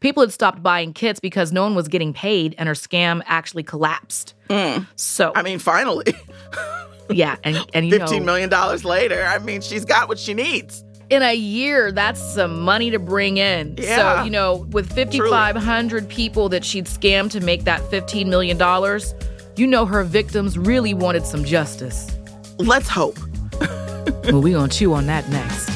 People 0.00 0.22
had 0.22 0.32
stopped 0.32 0.62
buying 0.62 0.92
kits 0.92 1.18
because 1.18 1.50
no 1.52 1.64
one 1.64 1.74
was 1.74 1.88
getting 1.88 2.12
paid 2.12 2.54
and 2.58 2.68
her 2.68 2.74
scam 2.74 3.20
actually 3.26 3.64
collapsed. 3.64 4.34
Mm. 4.48 4.86
So, 4.94 5.32
i 5.34 5.42
mean 5.42 5.58
finally 5.58 6.04
yeah, 7.10 7.34
and, 7.42 7.58
and 7.74 7.86
you 7.86 7.98
15 7.98 8.20
know, 8.20 8.24
million 8.24 8.48
dollars 8.48 8.84
later 8.84 9.24
i 9.24 9.40
mean 9.40 9.60
she's 9.60 9.84
got 9.84 10.08
what 10.08 10.20
she 10.20 10.34
needs 10.34 10.84
in 11.10 11.22
a 11.22 11.34
year, 11.34 11.92
that's 11.92 12.20
some 12.20 12.60
money 12.62 12.90
to 12.90 12.98
bring 12.98 13.36
in. 13.36 13.76
Yeah. 13.78 14.18
So, 14.18 14.24
you 14.24 14.30
know, 14.30 14.66
with 14.70 14.92
5,500 14.94 16.08
people 16.08 16.48
that 16.48 16.64
she'd 16.64 16.86
scammed 16.86 17.30
to 17.32 17.40
make 17.40 17.64
that 17.64 17.80
$15 17.82 18.26
million, 18.26 18.58
you 19.56 19.66
know 19.66 19.86
her 19.86 20.04
victims 20.04 20.58
really 20.58 20.94
wanted 20.94 21.24
some 21.24 21.44
justice. 21.44 22.10
let's 22.58 22.88
hope 22.88 23.16
well, 24.24 24.40
we 24.42 24.52
gonna 24.52 24.68
chew 24.68 24.92
on 24.92 25.06
that 25.06 25.28
next. 25.30 25.75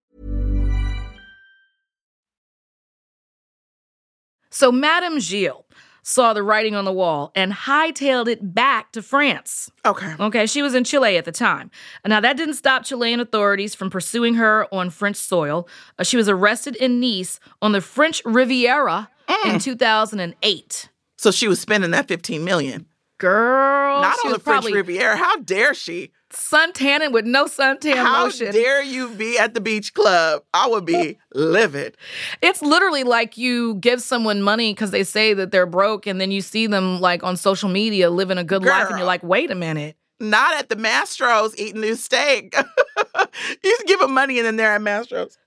So 4.51 4.71
Madame 4.71 5.17
Gil 5.19 5.65
saw 6.03 6.33
the 6.33 6.43
writing 6.43 6.75
on 6.75 6.85
the 6.85 6.91
wall 6.91 7.31
and 7.35 7.53
hightailed 7.53 8.27
it 8.27 8.53
back 8.53 8.91
to 8.91 9.01
France. 9.01 9.71
Okay. 9.85 10.13
Okay, 10.19 10.45
she 10.45 10.61
was 10.61 10.73
in 10.75 10.83
Chile 10.83 11.15
at 11.17 11.25
the 11.25 11.31
time. 11.31 11.69
Now, 12.05 12.19
that 12.19 12.37
didn't 12.37 12.55
stop 12.55 12.83
Chilean 12.83 13.19
authorities 13.19 13.75
from 13.75 13.89
pursuing 13.89 14.35
her 14.35 14.67
on 14.73 14.89
French 14.89 15.17
soil. 15.17 15.67
Uh, 15.99 16.03
she 16.03 16.17
was 16.17 16.27
arrested 16.27 16.75
in 16.75 16.99
Nice 16.99 17.39
on 17.61 17.71
the 17.71 17.81
French 17.81 18.21
Riviera 18.25 19.09
in 19.45 19.59
2008. 19.59 20.89
So 21.17 21.31
she 21.31 21.47
was 21.47 21.59
spending 21.59 21.91
that 21.91 22.07
15 22.07 22.43
million. 22.43 22.87
Girl, 23.19 24.01
Not 24.01 24.17
on 24.25 24.31
the 24.31 24.39
French 24.39 24.63
probably 24.63 24.73
Riviera. 24.73 25.15
How 25.15 25.37
dare 25.37 25.75
she? 25.75 26.11
Suntanning 26.33 27.11
with 27.11 27.25
no 27.25 27.45
suntan 27.45 27.95
How 27.95 28.23
lotion. 28.23 28.51
dare 28.51 28.81
you 28.81 29.09
be 29.09 29.37
at 29.37 29.53
the 29.53 29.61
beach 29.61 29.93
club? 29.93 30.43
I 30.53 30.67
would 30.67 30.85
be 30.85 31.17
livid. 31.33 31.97
It's 32.41 32.61
literally 32.61 33.03
like 33.03 33.37
you 33.37 33.75
give 33.75 34.01
someone 34.01 34.41
money 34.41 34.73
because 34.73 34.91
they 34.91 35.03
say 35.03 35.33
that 35.33 35.51
they're 35.51 35.65
broke, 35.65 36.07
and 36.07 36.19
then 36.21 36.31
you 36.31 36.41
see 36.41 36.67
them 36.67 36.99
like 37.01 37.23
on 37.23 37.37
social 37.37 37.69
media 37.69 38.09
living 38.09 38.37
a 38.37 38.43
good 38.43 38.63
life, 38.63 38.89
and 38.89 38.97
you're 38.97 39.07
like, 39.07 39.23
wait 39.23 39.51
a 39.51 39.55
minute. 39.55 39.95
Not 40.19 40.53
at 40.55 40.69
the 40.69 40.75
Mastro's 40.75 41.57
eating 41.57 41.81
new 41.81 41.95
steak. 41.95 42.55
you 43.63 43.77
give 43.87 43.99
them 43.99 44.13
money 44.13 44.37
and 44.37 44.45
then 44.45 44.55
they're 44.55 44.73
at 44.73 44.81
Mastro's. 44.81 45.37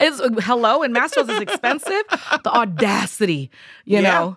It's 0.00 0.20
hello, 0.44 0.82
and 0.82 0.94
Mastro's 0.94 1.28
is 1.28 1.40
expensive. 1.40 2.02
The 2.44 2.50
audacity, 2.50 3.50
you 3.84 4.00
Yeah. 4.00 4.10
know. 4.10 4.36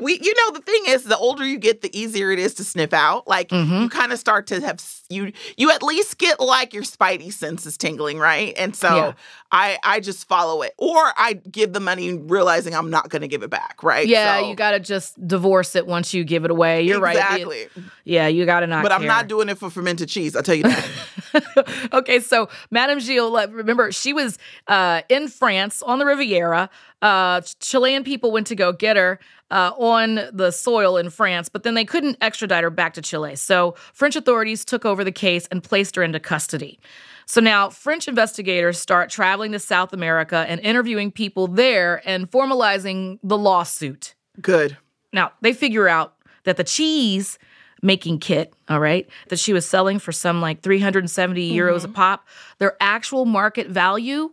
We, 0.00 0.18
you 0.20 0.34
know, 0.34 0.50
the 0.58 0.60
thing 0.60 0.82
is, 0.88 1.04
the 1.04 1.16
older 1.16 1.44
you 1.46 1.58
get, 1.58 1.80
the 1.80 1.96
easier 1.98 2.30
it 2.30 2.38
is 2.38 2.54
to 2.54 2.64
sniff 2.64 2.92
out. 2.92 3.26
Like 3.26 3.48
Mm-hmm. 3.48 3.82
you 3.82 3.88
kind 3.88 4.12
of 4.12 4.18
start 4.18 4.46
to 4.48 4.60
have 4.60 4.78
you, 5.08 5.32
you 5.56 5.70
at 5.70 5.82
least 5.82 6.18
get 6.18 6.40
like 6.40 6.74
your 6.74 6.82
spidey 6.82 7.32
senses 7.32 7.76
tingling, 7.76 8.18
right? 8.18 8.54
And 8.56 8.74
so 8.74 8.94
Yeah. 8.94 9.12
I, 9.52 9.78
I 9.84 10.00
just 10.00 10.26
follow 10.26 10.62
it, 10.62 10.74
or 10.76 10.96
I 11.16 11.34
give 11.50 11.72
the 11.72 11.78
money 11.80 12.12
realizing 12.14 12.74
I'm 12.74 12.90
not 12.90 13.08
going 13.10 13.22
to 13.22 13.28
give 13.28 13.42
it 13.44 13.50
back, 13.50 13.82
right? 13.82 14.06
Yeah, 14.06 14.40
So- 14.40 14.48
you 14.48 14.56
got 14.56 14.72
to 14.72 14.80
just 14.80 15.24
divorce 15.26 15.76
it 15.76 15.86
once 15.86 16.12
you 16.12 16.24
give 16.24 16.44
it 16.44 16.50
away. 16.50 16.82
You're 16.82 17.00
right. 17.00 17.16
exactly. 17.16 17.68
Yeah, 18.04 18.26
you 18.26 18.44
got 18.44 18.60
to 18.60 18.66
not. 18.66 18.82
but 18.82 18.92
I'm 18.92 19.06
not 19.06 19.28
doing 19.28 19.48
it 19.48 19.58
for 19.58 19.70
fermented 19.70 20.08
cheese. 20.08 20.34
I'll 20.34 20.42
tell 20.42 20.54
you 20.56 20.64
that. 20.64 21.88
okay, 21.92 22.20
so 22.20 22.48
Madame 22.70 22.98
Gil, 22.98 23.32
remember, 23.48 23.92
she 23.92 24.12
was 24.12 24.38
uh, 24.66 25.02
in 25.08 25.28
France 25.28 25.82
on 25.82 25.98
the 25.98 26.06
Riviera. 26.06 26.68
Uh, 27.02 27.40
Chilean 27.60 28.04
people 28.04 28.32
went 28.32 28.46
to 28.48 28.54
go 28.54 28.72
get 28.72 28.96
her 28.96 29.20
uh, 29.50 29.70
on 29.78 30.20
the 30.32 30.50
soil 30.50 30.96
in 30.96 31.10
France, 31.10 31.48
but 31.48 31.62
then 31.62 31.74
they 31.74 31.84
couldn't 31.84 32.16
extradite 32.20 32.64
her 32.64 32.70
back 32.70 32.94
to 32.94 33.02
Chile. 33.02 33.36
So 33.36 33.76
French 33.92 34.16
authorities 34.16 34.64
took 34.64 34.84
over 34.84 34.95
the 35.04 35.12
case 35.12 35.46
and 35.50 35.62
placed 35.62 35.96
her 35.96 36.02
into 36.02 36.20
custody. 36.20 36.78
So 37.26 37.40
now 37.40 37.70
French 37.70 38.06
investigators 38.06 38.78
start 38.78 39.10
traveling 39.10 39.52
to 39.52 39.58
South 39.58 39.92
America 39.92 40.44
and 40.48 40.60
interviewing 40.60 41.10
people 41.10 41.48
there 41.48 42.00
and 42.08 42.30
formalizing 42.30 43.18
the 43.22 43.36
lawsuit. 43.36 44.14
Good. 44.40 44.76
Now, 45.12 45.32
they 45.40 45.52
figure 45.52 45.88
out 45.88 46.14
that 46.44 46.56
the 46.56 46.64
cheese 46.64 47.38
making 47.82 48.18
kit, 48.20 48.54
all 48.68 48.80
right, 48.80 49.08
that 49.28 49.38
she 49.38 49.52
was 49.52 49.66
selling 49.66 49.98
for 49.98 50.12
some 50.12 50.40
like 50.40 50.60
370 50.62 51.52
euros 51.52 51.84
a 51.84 51.88
pop, 51.88 52.26
their 52.58 52.76
actual 52.80 53.24
market 53.24 53.68
value 53.68 54.30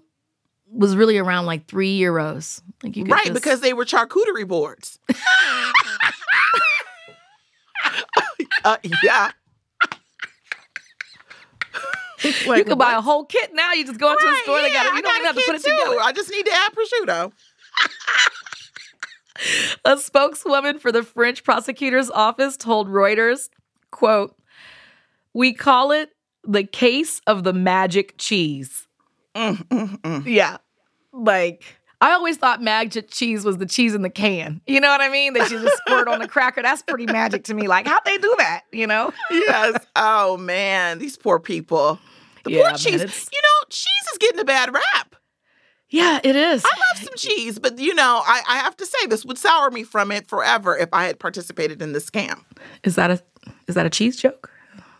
was 0.71 0.95
really 0.95 1.17
around 1.17 1.45
like 1.45 1.67
three 1.67 1.99
euros. 1.99 2.61
Like 2.83 2.95
you 2.95 3.03
could 3.05 3.11
Right, 3.11 3.25
just- 3.25 3.33
because 3.33 3.61
they 3.61 3.73
were 3.73 3.85
charcuterie 3.85 4.47
boards. 4.47 4.99
uh, 8.63 8.77
yeah. 9.03 9.31
you 12.45 12.63
could 12.63 12.77
buy 12.77 12.93
a 12.93 13.01
whole 13.01 13.25
kit 13.25 13.51
now. 13.53 13.73
You 13.73 13.85
just 13.85 13.99
go 13.99 14.11
into 14.11 14.25
the 14.25 14.35
store. 14.43 14.61
they 14.61 14.71
got 14.71 14.85
it. 14.87 14.95
You 14.95 15.01
don't 15.01 15.15
even 15.15 15.25
have 15.27 15.35
to 15.35 15.41
put 15.45 15.55
it 15.55 15.63
together. 15.63 15.97
I 16.01 16.11
just 16.13 16.29
need 16.29 16.45
to 16.45 16.51
add 16.53 16.71
prosciutto. 16.73 17.31
A 19.85 19.97
spokeswoman 19.97 20.79
for 20.79 20.91
the 20.91 21.01
French 21.03 21.43
prosecutor's 21.43 22.09
office 22.11 22.55
told 22.55 22.87
Reuters, 22.87 23.49
quote, 23.91 24.35
"We 25.33 25.53
call 25.53 25.91
it 25.91 26.11
the 26.43 26.63
case 26.63 27.19
of 27.25 27.43
the 27.43 27.51
magic 27.53 28.15
cheese." 28.17 28.87
Mm, 29.35 30.23
Yeah. 30.25 30.57
Like 31.11 31.63
I 32.03 32.11
always 32.11 32.35
thought 32.37 32.61
magic 32.61 33.09
cheese 33.09 33.45
was 33.45 33.57
the 33.57 33.65
cheese 33.65 33.93
in 33.95 34.01
the 34.01 34.09
can. 34.09 34.59
You 34.67 34.81
know 34.81 34.89
what 34.89 34.99
I 34.99 35.07
mean? 35.09 35.33
That 35.33 35.49
you 35.49 35.61
just 35.61 35.77
squirt 35.77 36.07
on 36.09 36.19
the 36.19 36.27
cracker. 36.27 36.61
That's 36.61 36.81
pretty 36.81 37.05
magic 37.05 37.45
to 37.45 37.53
me. 37.53 37.67
Like, 37.67 37.87
how'd 37.87 38.03
they 38.05 38.17
do 38.17 38.35
that? 38.39 38.63
You 38.73 38.87
know? 38.87 39.13
Yes. 39.31 39.85
Oh 39.95 40.35
man, 40.37 40.99
these 40.99 41.15
poor 41.17 41.39
people. 41.39 41.99
The 42.43 42.51
Yeah, 42.51 42.69
poor 42.69 42.77
cheese. 42.77 42.95
it's- 43.01 43.29
You 43.31 43.39
know, 43.41 43.67
cheese 43.69 44.07
is 44.11 44.17
getting 44.17 44.39
a 44.39 44.43
bad 44.45 44.73
rap. 44.73 45.15
Yeah, 45.89 46.19
it 46.23 46.35
is. 46.35 46.65
I 46.65 46.69
love 46.69 47.05
some 47.05 47.13
cheese, 47.15 47.59
but 47.59 47.77
you 47.79 47.93
know, 47.93 48.21
I, 48.25 48.41
I 48.49 48.57
have 48.57 48.75
to 48.77 48.85
say 48.85 49.05
this 49.07 49.23
would 49.23 49.37
sour 49.37 49.69
me 49.71 49.83
from 49.83 50.11
it 50.11 50.27
forever 50.27 50.75
if 50.77 50.89
I 50.91 51.05
had 51.05 51.19
participated 51.19 51.81
in 51.81 51.93
this 51.93 52.09
scam. 52.09 52.43
Is 52.83 52.95
that 52.95 53.11
a 53.11 53.21
is 53.67 53.75
that 53.75 53.85
a 53.85 53.89
cheese 53.89 54.17
joke? 54.17 54.49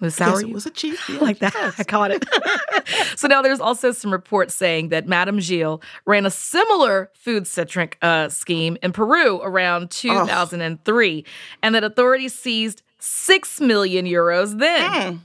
Was 0.03 0.15
sour 0.15 0.41
yes, 0.41 0.41
it 0.43 0.53
was 0.53 0.65
a 0.65 0.69
cheese. 0.69 0.99
Like 1.21 1.39
that. 1.39 1.75
I 1.77 1.83
caught 1.83 2.11
it. 2.11 2.25
so 3.15 3.27
now 3.27 3.41
there's 3.41 3.59
also 3.61 3.91
some 3.91 4.11
reports 4.11 4.53
saying 4.53 4.89
that 4.89 5.07
Madame 5.07 5.39
Gil 5.39 5.81
ran 6.05 6.25
a 6.25 6.31
similar 6.31 7.09
food 7.13 7.47
centric 7.47 7.97
uh, 8.01 8.29
scheme 8.29 8.77
in 8.83 8.91
Peru 8.91 9.39
around 9.41 9.89
2003, 9.91 11.25
and 11.61 11.75
that 11.75 11.83
authorities 11.83 12.33
seized 12.33 12.81
six 12.99 13.61
million 13.61 14.05
euros 14.05 14.59
then. 14.59 15.21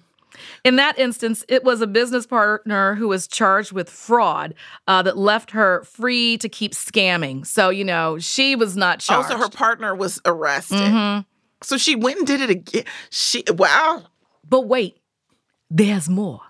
In 0.64 0.76
that 0.76 0.98
instance, 0.98 1.44
it 1.48 1.64
was 1.64 1.80
a 1.80 1.86
business 1.86 2.26
partner 2.26 2.94
who 2.94 3.08
was 3.08 3.26
charged 3.26 3.72
with 3.72 3.90
fraud 3.90 4.54
uh, 4.86 5.02
that 5.02 5.16
left 5.16 5.50
her 5.52 5.82
free 5.84 6.38
to 6.38 6.48
keep 6.48 6.72
scamming. 6.72 7.46
So, 7.46 7.70
you 7.70 7.84
know, 7.84 8.18
she 8.18 8.54
was 8.54 8.76
not 8.76 9.00
charged. 9.00 9.32
Also, 9.32 9.42
her 9.42 9.50
partner 9.50 9.94
was 9.94 10.20
arrested. 10.24 10.78
Mhm. 10.78 11.24
So 11.62 11.76
she 11.76 11.96
went 11.96 12.18
and 12.18 12.26
did 12.26 12.40
it 12.40 12.50
again. 12.50 12.84
She 13.10 13.42
wow. 13.48 14.04
But 14.48 14.62
wait, 14.62 15.00
there's 15.70 16.08
more. 16.08 16.40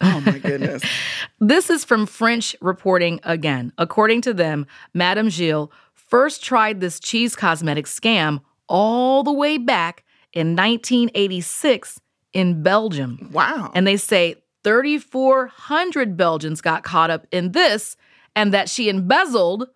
Oh 0.00 0.20
my 0.20 0.38
goodness. 0.38 0.82
This 1.38 1.68
is 1.68 1.84
from 1.84 2.06
French 2.06 2.56
reporting 2.62 3.20
again. 3.22 3.70
According 3.76 4.22
to 4.22 4.32
them, 4.32 4.66
Madame 4.94 5.28
Gil 5.28 5.70
first 5.92 6.42
tried 6.42 6.80
this 6.80 6.98
cheese 6.98 7.36
cosmetic 7.36 7.84
scam 7.84 8.40
all 8.68 9.22
the 9.22 9.32
way 9.32 9.58
back 9.58 10.02
in 10.32 10.56
1986 10.56 12.00
in 12.32 12.62
Belgium. 12.62 13.28
Wow. 13.32 13.70
And 13.74 13.86
they 13.86 13.98
say 13.98 14.36
3,400 14.64 16.16
Belgians 16.16 16.62
got 16.62 16.84
caught 16.84 17.10
up 17.10 17.26
in 17.30 17.52
this 17.52 17.98
and 18.34 18.54
that 18.54 18.70
she 18.70 18.88
embezzled 18.88 19.68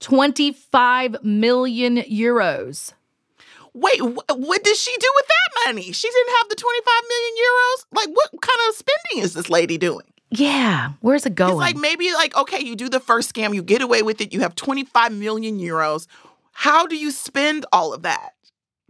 25 0.00 1.22
million 1.22 1.98
euros. 1.98 2.92
Wait, 3.74 4.00
wh- 4.00 4.38
what 4.38 4.62
did 4.62 4.76
she 4.76 4.96
do 4.98 5.10
with 5.16 5.26
that 5.26 5.66
money? 5.66 5.92
She 5.92 6.08
didn't 6.08 6.34
have 6.38 6.48
the 6.48 6.54
25 6.56 6.94
million 7.08 7.34
euros? 7.34 7.86
Like, 7.92 8.16
what 8.16 8.30
kind 8.40 8.60
of 8.68 8.74
spending 8.76 9.24
is 9.24 9.34
this 9.34 9.50
lady 9.50 9.78
doing? 9.78 10.06
Yeah, 10.30 10.92
where's 11.00 11.26
it 11.26 11.34
going? 11.34 11.52
It's 11.52 11.60
like 11.60 11.76
maybe, 11.76 12.12
like, 12.12 12.36
okay, 12.36 12.64
you 12.64 12.74
do 12.76 12.88
the 12.88 13.00
first 13.00 13.32
scam, 13.32 13.54
you 13.54 13.62
get 13.62 13.82
away 13.82 14.02
with 14.02 14.20
it, 14.20 14.32
you 14.32 14.40
have 14.40 14.54
25 14.54 15.12
million 15.12 15.58
euros. 15.58 16.06
How 16.52 16.86
do 16.86 16.96
you 16.96 17.10
spend 17.10 17.66
all 17.72 17.92
of 17.92 18.02
that? 18.02 18.30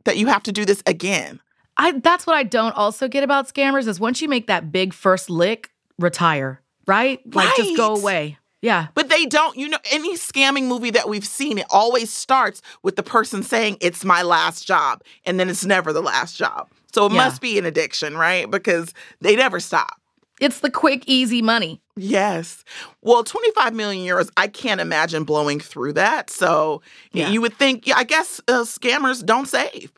That 0.05 0.19
you 0.19 0.27
have 0.27 0.43
to 0.45 0.53
do 0.53 0.65
this 0.67 0.83
again? 0.87 1.41
I 1.77 1.93
that's 1.93 2.27
what 2.27 2.37
I 2.37 2.43
don't 2.45 2.77
also 2.77 3.09
get 3.09 3.25
about 3.25 3.53
scammers 3.53 3.89
is 3.89 3.99
once 3.99 4.21
you 4.23 4.29
make 4.29 4.47
that 4.47 4.71
big 4.71 4.93
first 4.93 5.29
lick, 5.31 5.71
retire, 5.99 6.61
right? 6.87 7.21
Like 7.35 7.57
just 7.57 7.77
go 7.77 7.97
away. 7.97 8.39
Yeah. 8.65 8.87
But 8.95 9.11
they 9.11 9.27
don't, 9.27 9.59
you 9.59 9.69
know, 9.69 9.77
any 9.93 10.17
scamming 10.17 10.69
movie 10.69 10.89
that 10.93 11.07
we've 11.07 11.27
seen, 11.27 11.59
it 11.59 11.67
always 11.69 12.11
starts 12.11 12.63
with 12.83 12.97
the 12.97 13.03
person 13.03 13.43
saying, 13.43 13.77
it's 13.83 14.07
my 14.07 14.23
last 14.23 14.67
job. 14.67 15.03
And 15.27 15.39
then 15.39 15.51
it's 15.51 15.67
never 15.67 15.93
the 15.93 16.01
last 16.01 16.39
job. 16.39 16.71
So 16.95 17.05
it 17.05 17.13
Yeah. 17.13 17.19
must 17.25 17.43
be 17.43 17.59
an 17.59 17.67
addiction, 17.67 18.17
right? 18.17 18.51
Because 18.51 18.95
they 19.21 19.37
never 19.37 19.61
stop. 19.61 20.01
It's 20.41 20.61
the 20.61 20.71
quick, 20.71 21.05
easy 21.07 21.43
money. 21.43 21.83
Yes. 21.95 22.65
Well, 23.03 23.23
25 23.23 23.75
million 23.75 24.03
euros, 24.07 24.31
I 24.39 24.47
can't 24.49 24.81
imagine 24.81 25.25
blowing 25.25 25.61
through 25.61 25.93
that. 25.93 26.31
So 26.31 26.81
Yeah. 27.13 27.29
you 27.29 27.43
would 27.43 27.59
think, 27.59 27.87
yeah, 27.87 27.99
I 27.99 28.05
guess 28.05 28.41
uh, 28.49 28.63
scammers 28.65 29.23
don't 29.25 29.47
save. 29.47 29.93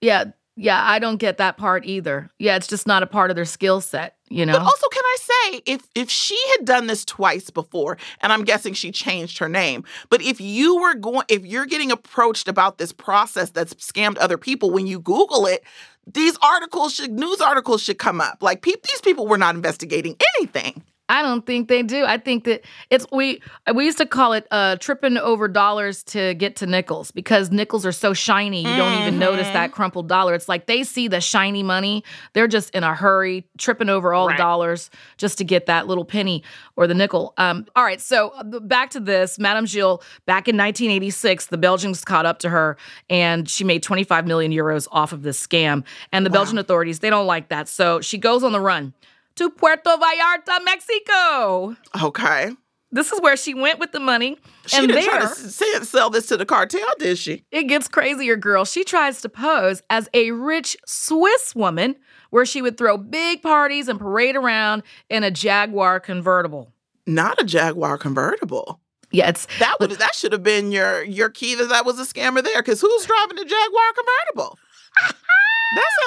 Yeah. 0.00 0.24
Yeah. 0.56 0.80
I 0.82 0.98
don't 1.00 1.18
get 1.18 1.36
that 1.36 1.58
part 1.58 1.84
either. 1.84 2.30
Yeah. 2.38 2.56
It's 2.56 2.66
just 2.66 2.86
not 2.86 3.02
a 3.02 3.06
part 3.06 3.28
of 3.30 3.36
their 3.36 3.44
skill 3.44 3.82
set, 3.82 4.15
you 4.28 4.44
know? 4.44 4.54
But 4.54 4.62
also, 4.62 4.88
can 4.88 5.02
I 5.04 5.16
say, 5.20 5.62
if 5.66 5.88
if 5.94 6.10
she 6.10 6.38
had 6.56 6.64
done 6.64 6.86
this 6.86 7.04
twice 7.04 7.50
before, 7.50 7.96
and 8.20 8.32
I'm 8.32 8.44
guessing 8.44 8.74
she 8.74 8.90
changed 8.90 9.38
her 9.38 9.48
name, 9.48 9.84
but 10.08 10.22
if 10.22 10.40
you 10.40 10.80
were 10.80 10.94
going, 10.94 11.26
if 11.28 11.44
you're 11.44 11.66
getting 11.66 11.92
approached 11.92 12.48
about 12.48 12.78
this 12.78 12.92
process 12.92 13.50
that's 13.50 13.74
scammed 13.74 14.18
other 14.18 14.38
people, 14.38 14.70
when 14.70 14.86
you 14.86 14.98
Google 14.98 15.46
it, 15.46 15.62
these 16.06 16.36
articles 16.42 16.94
should, 16.94 17.12
news 17.12 17.40
articles 17.40 17.82
should 17.82 17.98
come 17.98 18.20
up. 18.20 18.38
Like 18.42 18.62
peop 18.62 18.82
these 18.82 19.00
people 19.00 19.26
were 19.26 19.38
not 19.38 19.54
investigating 19.54 20.16
anything. 20.36 20.82
I 21.08 21.22
don't 21.22 21.46
think 21.46 21.68
they 21.68 21.82
do. 21.82 22.04
I 22.04 22.18
think 22.18 22.44
that 22.44 22.64
it's 22.90 23.06
we 23.12 23.40
we 23.74 23.84
used 23.84 23.98
to 23.98 24.06
call 24.06 24.32
it 24.32 24.46
uh 24.50 24.76
tripping 24.76 25.16
over 25.18 25.46
dollars 25.46 26.02
to 26.04 26.34
get 26.34 26.56
to 26.56 26.66
nickels 26.66 27.10
because 27.12 27.50
nickels 27.50 27.86
are 27.86 27.92
so 27.92 28.12
shiny 28.12 28.62
you 28.62 28.76
don't 28.76 29.00
even 29.02 29.18
notice 29.18 29.46
that 29.50 29.70
crumpled 29.72 30.08
dollar. 30.08 30.34
It's 30.34 30.48
like 30.48 30.66
they 30.66 30.82
see 30.82 31.06
the 31.06 31.20
shiny 31.20 31.62
money. 31.62 32.02
They're 32.32 32.48
just 32.48 32.70
in 32.74 32.82
a 32.82 32.94
hurry, 32.94 33.46
tripping 33.58 33.88
over 33.88 34.12
all 34.12 34.26
Right. 34.26 34.36
the 34.36 34.42
dollars 34.42 34.90
just 35.16 35.38
to 35.38 35.44
get 35.44 35.66
that 35.66 35.86
little 35.86 36.04
penny 36.04 36.42
or 36.74 36.86
the 36.88 36.94
nickel. 36.94 37.34
Um 37.38 37.66
all 37.76 37.84
right, 37.84 38.00
so 38.00 38.30
uh, 38.30 38.42
back 38.60 38.90
to 38.90 39.00
this. 39.00 39.38
Madame 39.38 39.66
Gil 39.66 40.02
back 40.26 40.48
in 40.48 40.56
1986, 40.56 41.46
the 41.46 41.58
Belgians 41.58 42.04
caught 42.04 42.26
up 42.26 42.40
to 42.40 42.48
her 42.48 42.76
and 43.08 43.48
she 43.48 43.62
made 43.62 43.82
25 43.82 44.26
million 44.26 44.50
euros 44.50 44.88
off 44.90 45.12
of 45.12 45.22
this 45.22 45.44
scam. 45.44 45.84
And 46.10 46.26
the 46.26 46.30
Belgian 46.30 46.58
authorities, 46.58 46.98
they 46.98 47.10
don't 47.10 47.26
like 47.26 47.48
that. 47.50 47.68
So 47.68 48.00
she 48.00 48.18
goes 48.18 48.42
on 48.42 48.52
the 48.52 48.60
run 48.60 48.92
to 49.36 49.50
Puerto 49.50 49.90
Vallarta, 49.90 50.64
Mexico. 50.64 51.76
Okay. 52.02 52.50
This 52.92 53.12
is 53.12 53.20
where 53.20 53.36
she 53.36 53.52
went 53.52 53.78
with 53.78 53.92
the 53.92 54.00
money. 54.00 54.38
She 54.66 54.78
and 54.78 54.88
didn't 54.88 55.04
there, 55.04 55.20
try 55.20 55.28
to 55.28 55.84
sell 55.84 56.08
this 56.08 56.26
to 56.26 56.36
the 56.36 56.46
cartel, 56.46 56.86
did 56.98 57.18
she? 57.18 57.44
it 57.50 57.64
gets 57.64 57.88
crazier, 57.88 58.36
girl. 58.36 58.64
She 58.64 58.84
tries 58.84 59.20
to 59.22 59.28
pose 59.28 59.82
as 59.90 60.08
a 60.14 60.30
rich 60.30 60.76
Swiss 60.86 61.54
woman 61.54 61.96
where 62.30 62.46
she 62.46 62.62
would 62.62 62.78
throw 62.78 62.96
big 62.96 63.42
parties 63.42 63.88
and 63.88 63.98
parade 63.98 64.36
around 64.36 64.82
in 65.10 65.24
a 65.24 65.30
Jaguar 65.30 66.00
convertible. 66.00 66.72
Not 67.06 67.40
a 67.40 67.44
Jaguar 67.44 67.98
convertible. 67.98 68.80
Yeah, 69.12 69.28
it's 69.28 69.46
That 69.60 69.76
would 69.78 69.92
that 69.92 70.14
should 70.14 70.32
have 70.32 70.42
been 70.42 70.72
your 70.72 71.04
your 71.04 71.28
key 71.28 71.54
that 71.54 71.68
that 71.68 71.86
was 71.86 71.98
a 72.00 72.04
scammer 72.04 72.42
there. 72.42 72.60
Because 72.60 72.80
who's 72.80 73.06
driving 73.06 73.36
the 73.36 73.44
Jaguar 73.44 73.92
convertible? 73.94 74.58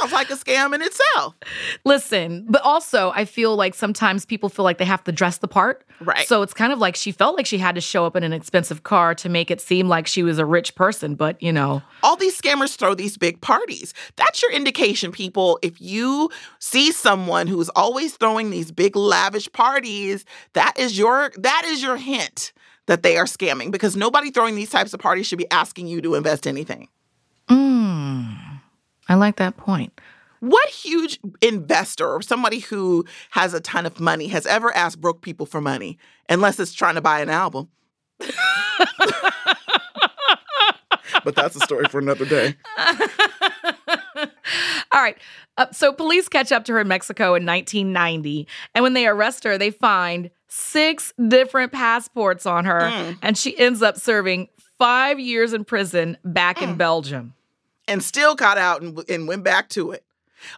Sounds 0.10 0.30
like 0.30 0.30
a 0.30 0.42
scam 0.42 0.74
in 0.74 0.82
itself. 0.82 1.36
listen, 1.86 2.46
but 2.50 2.62
also 2.64 3.12
I 3.16 3.26
feel 3.26 3.56
like 3.56 3.74
sometimes 3.74 4.26
people 4.26 4.50
feel 4.50 4.64
like 4.64 4.78
they 4.78 4.86
have 4.86 5.04
to 5.06 5.12
dress 5.12 5.38
the 5.38 5.48
part. 5.48 5.86
Right. 6.02 6.28
So 6.28 6.42
it's 6.42 6.54
kind 6.54 6.72
of 6.72 6.80
like 6.80 6.96
she 6.96 7.12
felt 7.12 7.36
like 7.36 7.46
she 7.46 7.58
had 7.58 7.76
to 7.76 7.82
show 7.82 8.06
up 8.06 8.16
in 8.16 8.24
an 8.24 8.34
expensive 8.34 8.84
car 8.84 9.14
to 9.16 9.30
make 9.30 9.52
it 9.52 9.62
seem 9.62 9.88
like 9.88 10.08
she 10.08 10.24
was 10.24 10.40
a 10.40 10.46
rich 10.46 10.76
person, 10.76 11.16
but 11.16 11.42
you 11.42 11.52
know. 11.52 11.82
all 12.04 12.16
these 12.16 12.40
scammers 12.40 12.78
throw 12.78 12.96
these 12.96 13.18
big 13.18 13.42
parties. 13.42 13.94
That's 14.16 14.42
your 14.42 14.52
indication, 14.52 15.12
people. 15.12 15.60
If 15.62 15.80
you 15.82 16.30
see 16.60 16.92
someone 16.92 17.48
who's 17.48 17.70
always 17.70 18.16
throwing 18.16 18.50
these 18.50 18.72
big 18.72 18.96
lavish 18.96 19.52
parties, 19.52 20.26
that 20.54 20.78
is 20.78 20.98
your 20.98 21.32
that 21.38 21.64
is 21.66 21.82
your 21.82 21.98
hint 21.98 22.54
that 22.88 23.04
they 23.04 23.18
are 23.18 23.26
scamming 23.26 23.72
because 23.72 23.96
nobody 23.96 24.32
throwing 24.32 24.56
these 24.56 24.72
types 24.72 24.94
of 24.94 25.00
parties 25.00 25.28
should 25.28 25.38
be 25.38 25.50
asking 25.52 25.86
you 25.88 26.02
to 26.02 26.16
invest 26.16 26.48
anything. 26.48 26.88
Mm, 27.48 28.49
I 29.10 29.16
like 29.16 29.36
that 29.38 29.58
point. 29.58 30.00
What 30.40 30.70
huge 30.70 31.20
investor 31.42 32.08
or 32.08 32.22
somebody 32.22 32.60
who 32.60 33.04
has 33.32 33.54
a 33.54 33.60
ton 33.60 33.86
of 33.86 34.00
money 34.00 34.28
has 34.28 34.46
ever 34.46 34.74
asked 34.74 35.02
broke 35.02 35.22
people 35.22 35.46
for 35.46 35.60
money 35.60 35.98
unless 36.30 36.60
it's 36.62 36.72
trying 36.72 36.96
to 36.96 37.02
buy 37.02 37.20
an 37.20 37.30
album? 37.30 37.68
but 41.24 41.36
that's 41.36 41.56
a 41.56 41.60
story 41.60 41.86
for 41.90 42.00
another 42.00 42.26
day. 42.26 42.56
All 44.92 45.02
right. 45.02 45.18
Uh, 45.58 45.68
so 45.72 45.92
police 45.94 46.28
catch 46.30 46.52
up 46.52 46.66
to 46.66 46.74
her 46.74 46.80
in 46.80 46.88
Mexico 46.88 47.36
in 47.36 47.46
1990. 47.46 48.48
And 48.74 48.84
when 48.84 48.94
they 48.94 49.08
arrest 49.08 49.44
her, 49.44 49.58
they 49.58 49.72
find 49.72 50.30
six 50.48 51.14
different 51.28 51.72
passports 51.72 52.46
on 52.46 52.66
her. 52.66 52.82
Mm. 52.82 53.18
And 53.22 53.38
she 53.38 53.58
ends 53.58 53.82
up 53.82 53.98
serving 53.98 54.48
five 54.78 55.20
years 55.20 55.54
in 55.54 55.66
prison 55.66 56.18
back 56.24 56.58
Mm. 56.58 56.64
in 56.70 56.76
Belgium. 56.76 57.34
And 57.90 58.04
still 58.04 58.36
got 58.36 58.58
out 58.58 58.82
and, 58.82 58.98
and 59.10 59.28
went 59.28 59.44
back 59.44 59.70
to 59.70 59.92
it. 59.92 60.04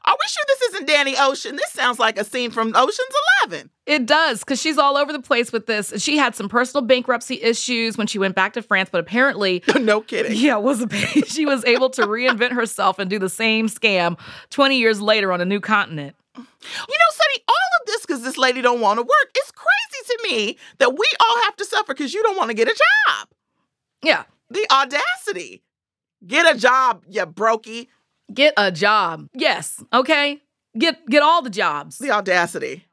Are 0.06 0.14
we 0.14 0.28
sure 0.28 0.44
this 0.48 0.62
isn't 0.74 0.88
Danny 0.88 1.16
Ocean? 1.18 1.56
This 1.56 1.72
sounds 1.72 2.00
like 2.00 2.18
a 2.18 2.24
scene 2.24 2.52
from 2.52 2.74
Ocean's 2.76 3.16
Eleven. 3.42 3.70
It 3.86 4.06
does, 4.06 4.40
because 4.40 4.62
she's 4.62 4.78
all 4.78 4.96
over 4.96 5.12
the 5.12 5.22
place 5.22 5.52
with 5.52 5.66
this. 5.66 5.94
She 5.98 6.18
had 6.18 6.36
some 6.36 6.48
personal 6.50 6.86
bankruptcy 6.86 7.42
issues 7.42 7.98
when 7.98 8.08
she 8.08 8.20
went 8.20 8.36
back 8.36 8.54
to 8.54 8.62
France, 8.62 8.90
but 8.92 9.00
apparently, 9.00 9.64
no 9.80 10.02
kidding. 10.02 10.34
yeah, 10.36 10.58
was 10.58 10.82
a, 10.82 10.90
she 11.26 11.46
was 11.46 11.66
able 11.66 11.90
to 11.92 12.04
reinvent 12.04 12.52
herself 12.52 13.00
and 13.00 13.10
do 13.10 13.18
the 13.18 13.30
same 13.30 13.68
scam 13.68 14.20
20 14.52 14.78
years 14.78 15.02
later 15.02 15.32
on 15.32 15.42
a 15.42 15.46
new 15.46 15.60
continent. 15.60 16.16
You 16.38 16.44
know, 16.44 17.12
Sunny, 17.12 17.44
all 17.48 17.82
of 17.82 17.88
this 17.88 18.02
because 18.06 18.24
this 18.24 18.38
lady 18.38 18.62
don't 18.62 18.82
want 18.82 18.98
to 18.98 19.04
work. 19.04 19.32
It's 19.36 19.52
crazy 19.52 20.06
to 20.06 20.20
me 20.30 20.58
that 20.78 20.92
we 20.92 21.06
all 21.20 21.44
have 21.44 21.56
to 21.58 21.66
suffer 21.66 21.94
because 21.94 22.14
you 22.14 22.24
don't 22.24 22.38
want 22.38 22.50
to 22.50 22.54
get 22.54 22.68
a 22.68 22.72
job. 22.72 23.28
Yeah. 24.04 24.24
The 24.50 24.66
audacity. 24.72 25.64
Get 26.26 26.56
a 26.56 26.58
job, 26.58 27.04
you 27.10 27.26
brokey. 27.26 27.88
Get 28.34 28.54
a 28.58 28.72
job. 28.72 29.28
Yes. 29.34 29.84
Okay. 29.94 30.40
Get 30.78 31.06
get 31.08 31.22
all 31.22 31.42
the 31.42 31.50
jobs. 31.50 31.98
The 31.98 32.12
audacity. 32.12 32.86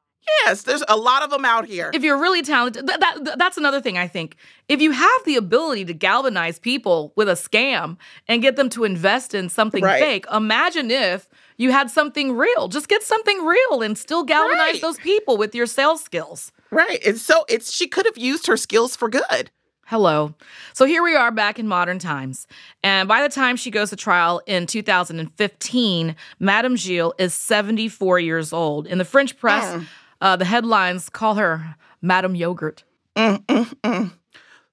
Yes, 0.44 0.62
there's 0.64 0.82
a 0.88 0.96
lot 0.96 1.22
of 1.22 1.30
them 1.30 1.44
out 1.46 1.64
here. 1.64 1.90
If 1.94 2.02
you're 2.02 2.18
really 2.18 2.42
talented, 2.42 2.86
that, 2.86 3.00
that 3.00 3.38
that's 3.38 3.56
another 3.56 3.80
thing 3.80 3.96
I 3.96 4.08
think. 4.08 4.36
If 4.68 4.82
you 4.82 4.90
have 4.92 5.24
the 5.24 5.36
ability 5.36 5.86
to 5.86 5.94
galvanize 5.94 6.58
people 6.58 7.12
with 7.16 7.28
a 7.30 7.32
scam 7.32 7.96
and 8.26 8.42
get 8.42 8.56
them 8.56 8.68
to 8.70 8.84
invest 8.84 9.32
in 9.34 9.48
something 9.48 9.82
Right. 9.82 10.02
fake, 10.02 10.26
imagine 10.32 10.90
if 10.90 11.28
you 11.56 11.70
had 11.72 11.90
something 11.90 12.36
real. 12.36 12.68
Just 12.68 12.88
get 12.88 13.02
something 13.02 13.44
real 13.46 13.80
and 13.82 13.96
still 13.96 14.22
galvanize 14.24 14.74
Right. 14.74 14.80
those 14.82 14.98
people 14.98 15.38
with 15.38 15.54
your 15.54 15.66
sales 15.66 16.02
skills. 16.02 16.52
right. 16.70 17.02
And 17.06 17.16
so 17.16 17.44
it's 17.48 17.72
she 17.72 17.86
could 17.86 18.04
have 18.04 18.18
used 18.18 18.46
her 18.48 18.56
skills 18.58 18.96
for 18.96 19.08
good. 19.08 19.50
Hello. 19.88 20.34
So 20.74 20.84
here 20.84 21.02
we 21.02 21.16
are 21.16 21.30
back 21.30 21.58
in 21.58 21.66
modern 21.66 21.98
times. 21.98 22.46
And 22.84 23.08
by 23.08 23.22
the 23.22 23.30
time 23.30 23.56
she 23.56 23.70
goes 23.70 23.88
to 23.88 23.96
trial 23.96 24.42
in 24.46 24.66
2015, 24.66 26.14
Madame 26.38 26.74
Gil 26.74 27.14
is 27.18 27.32
74 27.32 28.20
years 28.20 28.52
old. 28.52 28.86
In 28.86 28.98
the 28.98 29.04
French 29.06 29.38
press, 29.38 29.64
Mm. 29.64 29.86
uh, 30.20 30.36
the 30.36 30.44
headlines 30.44 31.08
call 31.08 31.36
her 31.36 31.74
Madame 32.02 32.34
Yogurt. 32.34 32.84
Mm, 33.16 33.38
mm, 33.46 33.74
mm. 33.82 34.12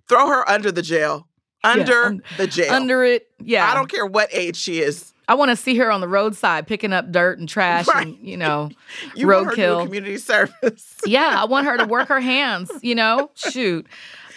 Throw 0.09 0.27
her 0.27 0.47
under 0.49 0.69
the 0.69 0.81
jail. 0.81 1.27
Under 1.63 2.03
un- 2.07 2.21
the 2.37 2.45
jail. 2.45 2.73
Under 2.73 3.01
it, 3.05 3.27
yeah. 3.41 3.71
I 3.71 3.73
don't 3.73 3.89
care 3.89 4.05
what 4.05 4.27
age 4.33 4.57
she 4.57 4.81
is. 4.81 5.13
I 5.27 5.33
want 5.33 5.49
to 5.49 5.55
see 5.55 5.75
her 5.77 5.89
on 5.91 6.01
the 6.01 6.07
roadside 6.07 6.67
picking 6.67 6.93
up 6.93 7.11
dirt 7.11 7.39
and 7.39 7.49
trash 7.49 7.87
Right. 7.87 8.05
and, 8.05 8.17
you 8.21 8.37
know, 8.37 8.69
You 9.15 9.27
want 9.27 9.45
her 9.45 9.51
to 9.51 9.55
do 9.55 9.61
roadkill. 9.63 9.83
community 9.85 10.17
service. 10.17 10.97
yeah, 11.05 11.35
I 11.41 11.45
want 11.45 11.65
her 11.67 11.77
to 11.77 11.85
work 11.85 12.09
her 12.09 12.19
hands, 12.19 12.69
you 12.83 12.93
know? 12.93 13.31
Shoot. 13.33 13.87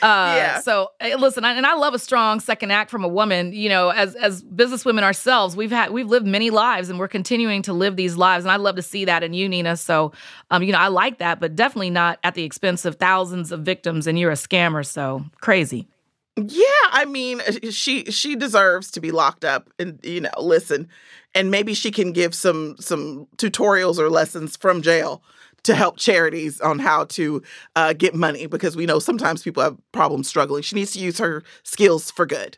Uh, 0.02 0.34
Yeah. 0.36 0.60
So 0.60 0.90
eh, 1.00 1.16
listen, 1.16 1.44
I, 1.44 1.54
and 1.54 1.66
I 1.66 1.74
love 1.74 1.94
a 1.94 1.98
strong 1.98 2.40
second 2.40 2.70
act 2.70 2.90
from 2.90 3.04
a 3.04 3.08
woman. 3.08 3.52
You 3.52 3.68
know, 3.68 3.90
as 3.90 4.14
as 4.16 4.42
businesswomen 4.42 5.02
ourselves, 5.02 5.56
we've 5.56 5.70
had 5.70 5.90
we've 5.90 6.08
lived 6.08 6.26
many 6.26 6.50
lives, 6.50 6.88
and 6.88 6.98
we're 6.98 7.08
continuing 7.08 7.62
to 7.62 7.72
live 7.72 7.96
these 7.96 8.16
lives. 8.16 8.44
And 8.44 8.52
I 8.52 8.56
love 8.56 8.76
to 8.76 8.82
see 8.82 9.04
that 9.06 9.22
in 9.22 9.32
you, 9.32 9.48
Nina. 9.48 9.76
So, 9.76 10.12
um, 10.50 10.62
you 10.62 10.72
know, 10.72 10.78
I 10.78 10.88
like 10.88 11.18
that, 11.18 11.40
but 11.40 11.56
definitely 11.56 11.90
not 11.90 12.18
at 12.24 12.34
the 12.34 12.44
expense 12.44 12.84
of 12.84 12.96
thousands 12.96 13.52
of 13.52 13.60
victims. 13.60 14.06
And 14.06 14.18
you're 14.18 14.30
a 14.30 14.34
scammer, 14.34 14.86
so 14.86 15.24
crazy. 15.40 15.88
Yeah, 16.36 16.64
I 16.92 17.04
mean, 17.04 17.40
uh, 17.40 17.70
she 17.70 18.04
she 18.04 18.36
deserves 18.36 18.92
to 18.92 19.00
be 19.00 19.10
locked 19.10 19.44
up, 19.44 19.70
and 19.78 19.98
you 20.04 20.20
know, 20.20 20.30
listen, 20.38 20.88
and 21.34 21.50
maybe 21.50 21.74
she 21.74 21.90
can 21.90 22.12
give 22.12 22.34
some 22.34 22.76
some 22.78 23.26
tutorials 23.36 23.98
or 23.98 24.08
lessons 24.08 24.56
from 24.56 24.80
jail 24.80 25.22
to 25.64 25.74
help 25.74 25.96
charities 25.98 26.60
on 26.60 26.78
how 26.78 27.04
to 27.04 27.42
uh, 27.76 27.92
get 27.92 28.14
money 28.14 28.46
because 28.46 28.76
we 28.76 28.86
know 28.86 28.98
sometimes 28.98 29.42
people 29.42 29.62
have 29.62 29.76
problems 29.92 30.28
struggling. 30.28 30.62
She 30.62 30.76
needs 30.76 30.92
to 30.92 30.98
use 31.00 31.18
her 31.18 31.42
skills 31.62 32.10
for 32.10 32.26
good. 32.26 32.56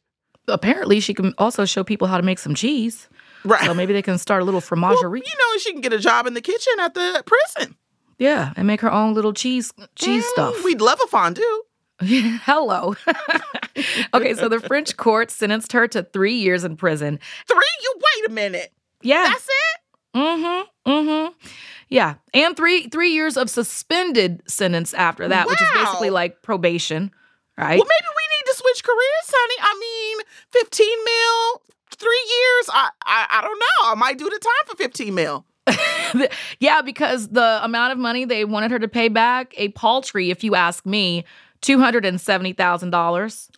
Apparently, 0.48 1.00
she 1.00 1.14
can 1.14 1.34
also 1.38 1.64
show 1.64 1.82
people 1.84 2.06
how 2.08 2.16
to 2.16 2.22
make 2.22 2.38
some 2.38 2.54
cheese. 2.54 3.08
Right. 3.44 3.64
So 3.64 3.72
maybe 3.74 3.92
they 3.92 4.02
can 4.02 4.18
start 4.18 4.42
a 4.42 4.44
little 4.44 4.60
Well, 4.70 4.78
fromagerie. 4.96 5.20
you 5.24 5.32
know, 5.38 5.58
she 5.58 5.72
can 5.72 5.80
get 5.80 5.92
a 5.92 5.98
job 5.98 6.26
in 6.26 6.34
the 6.34 6.40
kitchen 6.40 6.72
at 6.80 6.94
the 6.94 7.22
prison. 7.26 7.74
yeah, 8.18 8.52
and 8.56 8.66
make 8.66 8.80
her 8.82 8.92
own 8.92 9.14
little 9.14 9.32
cheese 9.32 9.72
cheese 9.96 10.24
Mm, 10.24 10.28
stuff. 10.30 10.64
We'd 10.64 10.80
love 10.80 10.98
a 11.02 11.06
fondue. 11.06 11.62
Hello. 12.02 12.96
okay, 14.14 14.34
so 14.34 14.48
the 14.48 14.60
French 14.60 14.96
court 14.96 15.30
sentenced 15.30 15.72
her 15.72 15.86
to 15.88 16.02
three 16.02 16.34
years 16.34 16.64
in 16.64 16.76
prison. 16.76 17.18
Three? 17.46 17.58
You 17.82 17.94
wait 17.96 18.30
a 18.30 18.32
minute. 18.32 18.72
Yeah. 19.02 19.24
That's 19.28 19.46
it? 19.46 19.79
Mm-hmm. 20.14 20.90
Mm-hmm. 20.90 21.32
Yeah. 21.88 22.14
And 22.34 22.56
three 22.56 22.88
three 22.88 23.10
years 23.10 23.36
of 23.36 23.50
suspended 23.50 24.42
sentence 24.46 24.94
after 24.94 25.28
that, 25.28 25.46
which 25.46 25.60
is 25.60 25.68
basically 25.74 26.10
like 26.10 26.42
probation. 26.42 27.10
Right? 27.58 27.78
Well, 27.78 27.88
maybe 27.88 28.08
we 28.16 28.36
need 28.38 28.46
to 28.46 28.54
switch 28.56 28.82
careers, 28.84 29.26
honey. 29.28 29.54
I 29.60 29.78
mean, 29.78 30.26
15 30.50 30.88
mil, 31.04 31.62
three 31.98 32.08
years. 32.08 32.70
I, 32.72 32.90
I 33.04 33.26
I 33.30 33.40
don't 33.42 33.58
know. 33.58 33.90
I 33.90 33.94
might 33.96 34.18
do 34.18 34.24
the 34.24 34.38
time 34.38 34.66
for 34.66 34.76
15 34.76 35.14
mil. 35.14 35.44
yeah, 36.60 36.80
because 36.82 37.28
the 37.28 37.60
amount 37.62 37.92
of 37.92 37.98
money 37.98 38.24
they 38.24 38.44
wanted 38.44 38.70
her 38.70 38.78
to 38.78 38.88
pay 38.88 39.08
back, 39.08 39.52
a 39.56 39.68
paltry, 39.70 40.30
if 40.30 40.42
you 40.42 40.54
ask 40.54 40.86
me, 40.86 41.24
two 41.60 41.78
hundred 41.78 42.04
and 42.04 42.20
seventy 42.20 42.52
thousand 42.52 42.90
dollars. 42.90 43.50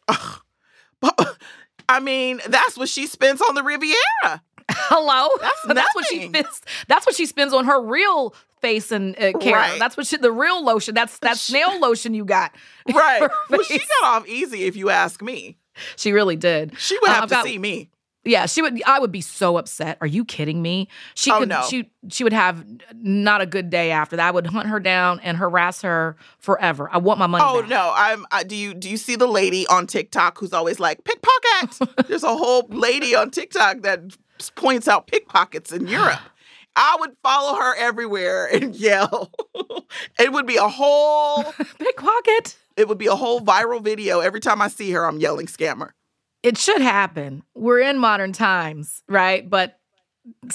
I 1.88 2.00
mean, 2.00 2.40
that's 2.48 2.76
what 2.76 2.88
she 2.88 3.06
spends 3.06 3.40
on 3.42 3.54
the 3.54 3.62
Riviera. 3.62 4.42
Hello, 4.88 5.28
That's 5.74 5.94
what 5.94 6.06
she 6.06 6.28
spends. 6.28 6.62
That's 6.88 7.06
what 7.06 7.14
she 7.14 7.26
spends 7.26 7.52
on 7.52 7.64
her 7.66 7.80
real 7.82 8.34
face 8.60 8.92
and 8.92 9.16
uh, 9.18 9.32
care. 9.38 9.54
Right. 9.56 9.78
That's 9.78 9.96
what 9.96 10.06
she, 10.06 10.16
the 10.16 10.32
real 10.32 10.64
lotion. 10.64 10.94
That's 10.94 11.18
that 11.20 11.36
snail 11.36 11.78
lotion 11.80 12.14
you 12.14 12.24
got. 12.24 12.54
Right. 12.92 13.28
Well, 13.50 13.62
she 13.62 13.78
got 13.78 14.04
off 14.04 14.26
easy, 14.28 14.64
if 14.64 14.74
you 14.76 14.90
ask 14.90 15.22
me. 15.22 15.56
She 15.96 16.12
really 16.12 16.36
did. 16.36 16.78
She 16.78 16.98
would 17.00 17.10
Uh, 17.10 17.14
have 17.14 17.22
I've 17.24 17.28
to 17.30 17.34
got- 17.36 17.44
see 17.44 17.58
me. 17.58 17.90
Yeah, 18.24 18.46
she 18.46 18.62
would. 18.62 18.80
I 18.86 19.00
would 19.00 19.10
be 19.10 19.20
so 19.20 19.56
upset. 19.56 19.98
Are 20.00 20.06
you 20.06 20.24
kidding 20.24 20.62
me? 20.62 20.86
She 21.16 21.32
Oh, 21.32 21.40
could. 21.40 21.48
no. 21.48 21.64
She 21.68 21.90
she 22.08 22.22
would 22.22 22.32
have 22.32 22.64
not 22.94 23.40
a 23.40 23.46
good 23.46 23.68
day 23.68 23.90
after 23.90 24.14
that. 24.14 24.28
I 24.28 24.30
would 24.30 24.46
hunt 24.46 24.68
her 24.68 24.78
down 24.78 25.18
and 25.24 25.36
harass 25.36 25.82
her 25.82 26.14
forever. 26.38 26.88
I 26.92 26.98
want 26.98 27.18
my 27.18 27.26
money. 27.26 27.42
Oh 27.44 27.62
back. 27.62 27.70
no! 27.70 27.92
I'm. 27.96 28.24
I, 28.30 28.44
do 28.44 28.54
you 28.54 28.74
do 28.74 28.88
you 28.88 28.96
see 28.96 29.16
the 29.16 29.26
lady 29.26 29.66
on 29.66 29.88
TikTok 29.88 30.38
who's 30.38 30.52
always 30.52 30.78
like 30.78 31.02
pickpocket? 31.02 32.06
There's 32.06 32.22
a 32.22 32.36
whole 32.36 32.68
lady 32.70 33.16
on 33.16 33.32
TikTok 33.32 33.80
that 33.82 34.02
points 34.50 34.88
out 34.88 35.06
pickpockets 35.06 35.72
in 35.72 35.86
Europe. 35.88 36.20
I 36.74 36.96
would 37.00 37.14
follow 37.22 37.58
her 37.60 37.76
everywhere 37.76 38.46
and 38.46 38.74
yell. 38.76 39.30
it 40.18 40.32
would 40.32 40.46
be 40.46 40.56
a 40.56 40.68
whole. 40.68 41.42
Pickpocket. 41.78 42.56
It 42.76 42.88
would 42.88 42.96
be 42.98 43.06
a 43.08 43.14
whole 43.14 43.40
viral 43.42 43.82
video 43.82 44.20
every 44.20 44.40
time 44.40 44.62
I 44.62 44.68
see 44.68 44.90
her. 44.92 45.04
I'm 45.06 45.18
yelling 45.20 45.46
scammer. 45.46 45.90
It 46.42 46.56
should 46.56 46.80
happen. 46.80 47.42
We're 47.54 47.80
in 47.80 47.98
modern 47.98 48.32
times, 48.32 49.02
right? 49.08 49.48
But 49.48 49.78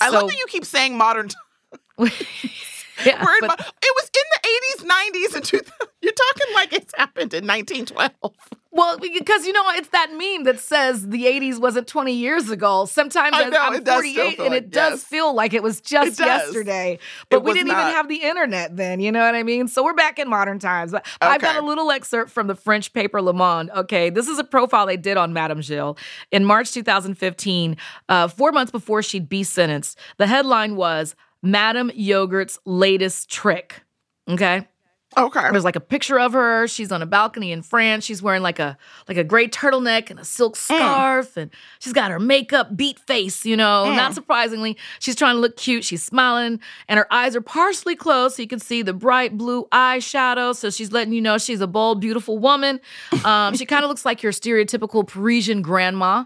I 0.02 0.10
love 0.10 0.28
that 0.28 0.38
you 0.38 0.46
keep 0.50 0.66
saying 0.66 0.98
modern. 0.98 1.30
T- 1.30 1.36
yeah, 3.06 3.24
but- 3.42 3.48
mo- 3.50 3.56
it 3.82 3.96
was 3.96 4.10
in 4.18 4.24
the 4.34 4.86
80s, 4.86 5.32
90s, 5.32 5.36
and 5.36 5.46
2000. 5.46 5.72
You're 6.02 6.14
talking 6.14 6.54
like 6.56 6.74
it's 6.74 6.94
happened 6.98 7.34
in 7.34 7.46
1912. 7.46 8.34
Well, 8.78 9.00
because 9.00 9.48
you 9.48 9.54
know 9.54 9.64
it's 9.72 9.90
that 9.90 10.12
meme 10.12 10.44
that 10.44 10.60
says 10.60 11.08
the 11.08 11.26
'80s 11.26 11.60
wasn't 11.60 11.88
20 11.88 12.14
years 12.14 12.52
ago. 12.52 12.86
Sometimes 12.86 13.36
I 13.36 13.42
am 13.42 13.74
it 13.74 13.84
does 13.84 14.06
still 14.08 14.24
48, 14.32 14.40
and 14.40 14.54
it 14.54 14.70
does 14.70 15.04
feel 15.04 15.34
like 15.34 15.56
it 15.56 15.64
was 15.64 15.82
just 15.82 16.20
It 16.20 16.26
yesterday. 16.26 17.00
But 17.32 17.38
It 17.38 17.44
we 17.44 17.54
didn't 17.54 17.70
not. 17.70 17.82
even 17.82 17.94
have 17.94 18.08
the 18.08 18.18
internet 18.18 18.78
then. 18.78 19.00
You 19.00 19.12
know 19.12 19.26
what 19.26 19.34
I 19.34 19.42
mean? 19.42 19.68
So 19.68 19.84
we're 19.84 19.96
back 19.96 20.20
in 20.20 20.30
modern 20.30 20.60
times. 20.60 20.92
But 20.92 21.08
I've 21.22 21.42
got 21.42 21.56
a 21.56 21.66
little 21.66 21.90
excerpt 21.90 22.30
from 22.30 22.46
the 22.46 22.56
French 22.56 22.94
paper 22.94 23.20
Le 23.20 23.34
Monde. 23.34 23.72
Okay, 23.76 24.12
this 24.12 24.28
is 24.28 24.38
a 24.38 24.44
profile 24.44 24.86
they 24.86 24.96
did 24.96 25.18
on 25.18 25.34
Madame 25.34 25.62
Gil 25.62 25.98
in 26.32 26.46
March 26.46 26.72
2015, 26.72 27.78
uh, 28.10 28.28
four 28.28 28.52
months 28.52 28.72
before 28.72 29.02
she'd 29.02 29.28
be 29.28 29.42
sentenced. 29.44 29.98
The 30.18 30.28
headline 30.28 30.76
was 30.76 31.16
"Madame 31.42 31.90
Yogurt's 31.96 32.60
latest 32.66 33.28
trick." 33.32 33.82
Okay. 34.30 34.68
Okay. 35.18 35.50
There's 35.52 35.64
like 35.64 35.76
a 35.76 35.80
picture 35.82 36.20
of 36.20 36.34
her. 36.34 36.68
She's 36.68 36.92
on 36.92 37.02
a 37.02 37.06
balcony 37.08 37.52
in 37.52 37.64
France. 37.64 38.06
She's 38.06 38.22
wearing 38.22 38.44
like 38.44 38.60
a 38.60 38.78
like 39.08 39.18
a 39.18 39.24
gray 39.24 39.48
turtleneck 39.48 40.12
and 40.12 40.20
a 40.20 40.24
silk 40.26 40.54
Mm. 40.56 40.58
scarf, 40.58 41.38
and 41.38 41.50
she's 41.80 41.92
got 41.94 42.12
her 42.12 42.20
makeup 42.20 42.78
beat 42.78 43.00
face. 43.00 43.44
You 43.46 43.58
know, 43.58 43.86
Mm. 43.88 43.96
not 43.96 44.14
surprisingly, 44.14 44.78
she's 45.00 45.16
trying 45.16 45.36
to 45.36 45.40
look 45.40 45.58
cute. 45.58 45.84
She's 45.84 46.04
smiling, 46.04 46.60
and 46.88 47.00
her 47.00 47.12
eyes 47.12 47.36
are 47.36 47.42
partially 47.42 47.96
closed, 47.96 48.36
so 48.36 48.42
you 48.44 48.48
can 48.48 48.60
see 48.60 48.82
the 48.84 48.94
bright 48.94 49.38
blue 49.38 49.68
eyeshadow. 49.72 50.56
So 50.56 50.70
she's 50.70 50.92
letting 50.92 51.14
you 51.14 51.22
know 51.22 51.38
she's 51.38 51.62
a 51.62 51.68
bold, 51.68 52.00
beautiful 52.00 52.38
woman. 52.38 52.80
Um, 53.26 53.56
she 53.56 53.66
kind 53.66 53.84
of 53.84 53.90
looks 53.90 54.06
like 54.06 54.22
your 54.22 54.32
stereotypical 54.32 55.08
Parisian 55.08 55.62
grandma, 55.64 56.26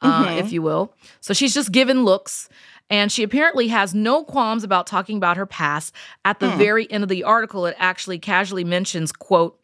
uh, 0.00 0.24
Mhm. 0.24 0.38
if 0.40 0.52
you 0.52 0.62
will. 0.62 0.92
So 1.20 1.32
she's 1.32 1.54
just 1.54 1.70
giving 1.70 2.04
looks. 2.04 2.48
And 2.92 3.10
she 3.10 3.22
apparently 3.22 3.68
has 3.68 3.94
no 3.94 4.22
qualms 4.22 4.62
about 4.64 4.86
talking 4.86 5.16
about 5.16 5.38
her 5.38 5.46
past. 5.46 5.94
At 6.26 6.40
the 6.40 6.50
Hmm. 6.50 6.58
very 6.58 6.92
end 6.92 7.02
of 7.02 7.08
the 7.08 7.24
article, 7.24 7.64
it 7.64 7.74
actually 7.78 8.18
casually 8.18 8.64
mentions, 8.64 9.10
quote, 9.12 9.58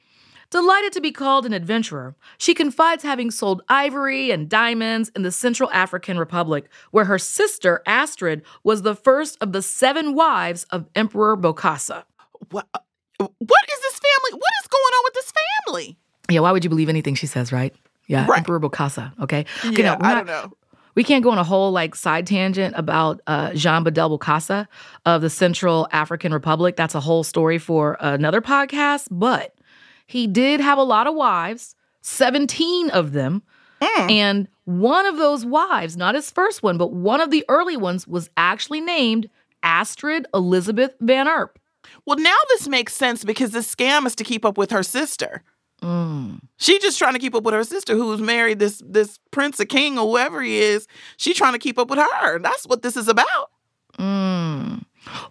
Delighted 0.50 0.94
to 0.94 1.02
be 1.02 1.12
called 1.12 1.44
an 1.44 1.52
adventurer, 1.52 2.16
she 2.38 2.54
confides 2.54 3.02
having 3.02 3.30
sold 3.30 3.60
ivory 3.68 4.30
and 4.30 4.48
diamonds 4.48 5.10
in 5.14 5.20
the 5.20 5.30
Central 5.30 5.70
African 5.72 6.18
Republic, 6.18 6.70
where 6.90 7.04
her 7.04 7.18
sister, 7.18 7.82
Astrid, 7.84 8.40
was 8.64 8.80
the 8.80 8.94
first 8.94 9.36
of 9.42 9.52
the 9.52 9.60
seven 9.60 10.14
wives 10.14 10.64
of 10.70 10.86
Emperor 10.94 11.36
Bokassa. 11.36 12.04
What, 12.50 12.66
what 13.18 13.28
is 13.28 13.80
this 13.82 14.00
family? 14.00 14.40
What 14.40 14.52
is 14.62 14.68
going 14.68 14.82
on 14.84 15.04
with 15.04 15.14
this 15.14 15.32
family? 15.66 15.98
Yeah, 16.30 16.40
why 16.40 16.52
would 16.52 16.64
you 16.64 16.70
believe 16.70 16.88
anything 16.88 17.14
she 17.14 17.26
says, 17.26 17.52
right? 17.52 17.74
Yeah, 18.06 18.24
Right. 18.26 18.38
Emperor 18.38 18.58
Bokassa, 18.58 19.12
okay? 19.20 19.44
Okay, 19.66 19.82
Yeah, 19.82 19.98
I 20.00 20.14
not- 20.14 20.26
don't 20.26 20.26
know. 20.28 20.52
We 20.98 21.04
can't 21.04 21.22
go 21.22 21.30
on 21.30 21.38
a 21.38 21.44
whole 21.44 21.70
like 21.70 21.94
side 21.94 22.26
tangent 22.26 22.74
about 22.76 23.20
uh, 23.28 23.52
Jean 23.54 23.84
Bedel 23.84 24.18
Bokassa 24.18 24.66
of 25.06 25.22
the 25.22 25.30
Central 25.30 25.86
African 25.92 26.34
Republic. 26.34 26.74
That's 26.74 26.96
a 26.96 27.00
whole 27.00 27.22
story 27.22 27.58
for 27.58 27.96
another 28.00 28.40
podcast. 28.40 29.06
But 29.08 29.54
he 30.08 30.26
did 30.26 30.58
have 30.58 30.76
a 30.76 30.82
lot 30.82 31.06
of 31.06 31.14
wives, 31.14 31.76
17 32.00 32.90
of 32.90 33.12
them. 33.12 33.44
Mm. 33.80 34.10
And 34.10 34.48
one 34.64 35.06
of 35.06 35.18
those 35.18 35.46
wives, 35.46 35.96
not 35.96 36.16
his 36.16 36.32
first 36.32 36.64
one, 36.64 36.78
but 36.78 36.92
one 36.92 37.20
of 37.20 37.30
the 37.30 37.44
early 37.48 37.76
ones, 37.76 38.08
was 38.08 38.28
actually 38.36 38.80
named 38.80 39.30
Astrid 39.62 40.26
Elizabeth 40.34 40.96
Van 40.98 41.28
Erpe. 41.28 41.58
Well, 42.06 42.18
now 42.18 42.36
this 42.48 42.66
makes 42.66 42.92
sense 42.92 43.22
because 43.22 43.52
the 43.52 43.60
scam 43.60 44.04
is 44.04 44.16
to 44.16 44.24
keep 44.24 44.44
up 44.44 44.58
with 44.58 44.72
her 44.72 44.82
sister. 44.82 45.44
Mm. 45.82 46.40
She 46.56 46.78
just 46.80 46.98
trying 46.98 47.12
to 47.12 47.18
keep 47.18 47.34
up 47.34 47.44
with 47.44 47.54
her 47.54 47.64
sister 47.64 47.94
who's 47.94 48.20
married 48.20 48.58
this 48.58 48.82
this 48.84 49.18
prince 49.30 49.60
or 49.60 49.64
king 49.64 49.98
or 49.98 50.06
whoever 50.06 50.42
he 50.42 50.58
is. 50.58 50.86
She 51.16 51.34
trying 51.34 51.52
to 51.52 51.58
keep 51.58 51.78
up 51.78 51.88
with 51.88 51.98
her. 51.98 52.38
That's 52.40 52.66
what 52.66 52.82
this 52.82 52.96
is 52.96 53.08
about. 53.08 53.50
Mm. 53.98 54.84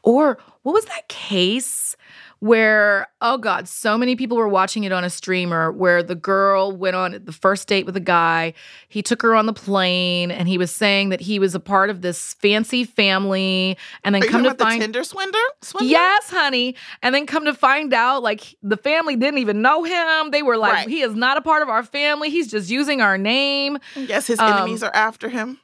Or 0.03 0.38
what 0.63 0.73
was 0.73 0.86
that 0.86 1.07
case 1.10 1.95
where, 2.39 3.08
oh 3.21 3.38
God, 3.38 3.67
so 3.67 3.97
many 3.97 4.15
people 4.15 4.38
were 4.38 4.47
watching 4.47 4.84
it 4.84 4.91
on 4.91 5.04
a 5.04 5.10
streamer 5.10 5.71
where 5.71 6.04
the 6.04 6.15
girl 6.15 6.71
went 6.71 6.95
on 6.95 7.19
the 7.23 7.32
first 7.32 7.67
date 7.67 7.86
with 7.86 7.95
a 7.97 8.00
guy. 8.02 8.54
He 8.89 9.02
took 9.02 9.21
her 9.23 9.34
on 9.36 9.45
the 9.47 9.54
plane 9.54 10.30
and 10.32 10.47
he 10.47 10.58
was 10.58 10.71
saying 10.71 11.10
that 11.10 11.21
he 11.21 11.39
was 11.39 11.56
a 11.56 11.60
part 11.60 11.89
of 11.89 12.02
this 12.02 12.34
fancy 12.36 12.84
family. 12.84 13.78
And 14.04 14.13
then 14.13 14.23
Are 14.23 14.28
come 14.28 14.43
to 14.43 14.54
find 14.54 14.82
the 14.82 14.86
Tinder 14.86 15.03
swindler? 15.03 15.39
swindler? 15.61 15.89
Yes, 15.91 16.30
honey. 16.30 16.76
And 17.01 17.14
then 17.16 17.26
come 17.26 17.45
to 17.45 17.53
find 17.53 17.93
out, 17.93 18.22
like 18.24 18.55
the 18.61 18.78
family 18.78 19.16
didn't 19.16 19.39
even 19.39 19.61
know 19.61 19.84
him. 19.84 20.32
They 20.32 20.43
were 20.43 20.57
like, 20.57 20.74
Right. 20.74 20.89
he 20.89 21.01
is 21.01 21.16
not 21.16 21.38
a 21.38 21.41
part 21.41 21.64
of 21.64 21.70
our 21.70 21.84
family. 21.84 22.30
He's 22.30 22.49
just 22.51 22.70
using 22.70 23.01
our 23.01 23.18
name. 23.18 23.78
Yes, 23.95 24.28
his 24.28 24.39
Um, 24.39 24.53
enemies 24.53 24.84
are 24.84 24.93
after 24.93 25.30
him. 25.30 25.59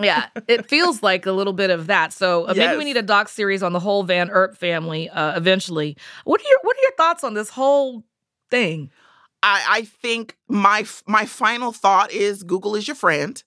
Yeah, 0.00 0.26
it 0.46 0.68
feels 0.68 1.02
like 1.02 1.26
a 1.26 1.32
little 1.32 1.52
bit 1.52 1.70
of 1.70 1.86
that. 1.86 2.12
So 2.12 2.44
uh, 2.44 2.54
maybe 2.54 2.76
we 2.76 2.84
need 2.84 2.96
a 2.96 3.02
doc 3.02 3.28
series 3.28 3.62
on 3.62 3.72
the 3.72 3.80
whole 3.80 4.02
Van 4.02 4.28
Erpe 4.28 4.56
family 4.56 5.08
uh, 5.08 5.36
eventually. 5.36 5.96
What 6.24 6.40
are 6.40 6.48
your 6.48 6.58
What 6.62 6.76
are 6.76 6.82
your 6.82 6.92
thoughts 6.92 7.24
on 7.24 7.34
this 7.34 7.50
whole 7.50 8.04
thing? 8.50 8.90
I, 9.42 9.64
I 9.68 9.82
think 9.82 10.36
my 10.48 10.84
my 11.06 11.24
final 11.24 11.72
thought 11.72 12.10
is 12.10 12.42
Google 12.42 12.74
is 12.74 12.86
your 12.86 12.94
friend, 12.94 13.42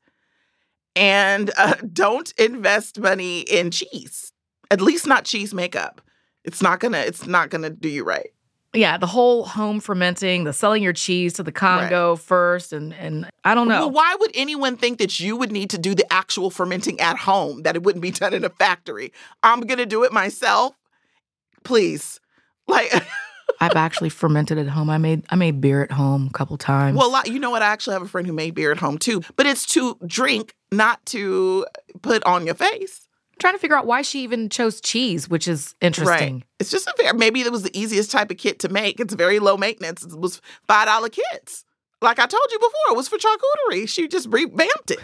and 0.96 1.52
uh, 1.58 1.76
don't 1.94 2.32
invest 2.38 3.00
money 3.00 3.42
in 3.42 3.72
cheese. 3.72 4.32
At 4.72 4.82
least 4.82 5.08
not 5.08 5.26
cheese 5.26 5.54
makeup. 5.54 6.02
It's 6.44 6.62
not 6.62 6.80
gonna. 6.80 7.00
It's 7.00 7.28
not 7.28 7.50
gonna 7.50 7.70
do 7.70 7.90
you 7.90 8.04
right. 8.04 8.32
Yeah, 8.74 8.98
the 8.98 9.08
whole 9.08 9.46
home 9.46 9.80
fermenting, 9.80 10.44
the 10.44 10.54
selling 10.54 10.84
your 10.84 10.94
cheese 10.94 11.34
to 11.34 11.44
the 11.44 11.52
Congo 11.52 12.12
right. 12.12 12.20
first, 12.20 12.72
and 12.72 12.94
and 12.94 13.28
I 13.44 13.56
don't 13.56 13.68
know. 13.68 13.88
Well, 13.88 13.92
why 13.92 14.16
would 14.20 14.32
anyone 14.36 14.78
think 14.78 15.00
that 15.00 15.20
you 15.20 15.36
would 15.38 15.52
need 15.52 15.72
to 15.72 15.80
do 15.80 15.96
the 15.96 16.12
actual 16.14 16.52
fermenting 16.52 17.00
at 17.00 17.18
home? 17.18 17.64
That 17.64 17.76
it 17.76 17.82
wouldn't 17.82 18.04
be 18.04 18.12
done 18.12 18.34
in 18.34 18.44
a 18.44 18.50
factory. 18.50 19.12
I'm 19.42 19.62
gonna 19.62 19.88
do 19.88 20.04
it 20.04 20.14
myself. 20.14 20.76
Please, 21.64 22.20
like. 22.68 22.92
I've 23.62 23.76
actually 23.76 24.10
fermented 24.10 24.58
at 24.58 24.68
home. 24.68 24.90
I 24.90 25.00
made 25.00 25.26
I 25.30 25.36
made 25.36 25.60
beer 25.60 25.84
at 25.84 25.92
home 25.92 26.28
a 26.28 26.38
couple 26.38 26.56
times. 26.58 26.98
Well, 26.98 27.22
you 27.26 27.40
know 27.40 27.50
what? 27.50 27.64
I 27.64 27.68
actually 27.68 27.94
have 27.94 28.04
a 28.04 28.08
friend 28.08 28.26
who 28.28 28.34
made 28.34 28.54
beer 28.54 28.72
at 28.72 28.78
home 28.78 29.00
too, 29.00 29.22
but 29.36 29.48
it's 29.48 29.66
to 29.74 29.98
drink, 30.06 30.54
not 30.72 31.04
to 31.08 31.66
put 32.02 32.24
on 32.24 32.46
your 32.46 32.56
face. 32.56 33.09
Trying 33.40 33.54
to 33.54 33.60
figure 33.60 33.78
out 33.78 33.86
why 33.86 34.02
she 34.02 34.22
even 34.22 34.50
chose 34.50 34.82
cheese, 34.82 35.30
which 35.30 35.48
is 35.48 35.76
interesting. 35.82 36.36
Right. 36.36 36.44
It's 36.60 36.70
just 36.70 36.88
a 36.88 36.94
fair. 36.98 37.14
Maybe 37.14 37.42
it 37.42 37.52
was 37.52 37.64
the 37.64 37.78
easiest 37.78 38.12
type 38.12 38.32
of 38.32 38.38
kit 38.38 38.60
to 38.60 38.70
make. 38.70 39.00
It's 39.00 39.14
very 39.14 39.40
low 39.40 39.58
maintenance. 39.58 40.04
It 40.04 40.20
was 40.20 40.42
five 40.68 40.88
dollar 40.88 41.10
kits. 41.10 41.66
Like 42.02 42.20
I 42.20 42.26
told 42.26 42.46
you 42.52 42.60
before, 42.60 42.92
it 42.92 42.96
was 42.96 43.10
for 43.10 43.18
charcuterie. 43.18 43.88
She 43.88 44.08
just 44.08 44.28
revamped 44.30 44.92
it. 44.92 45.00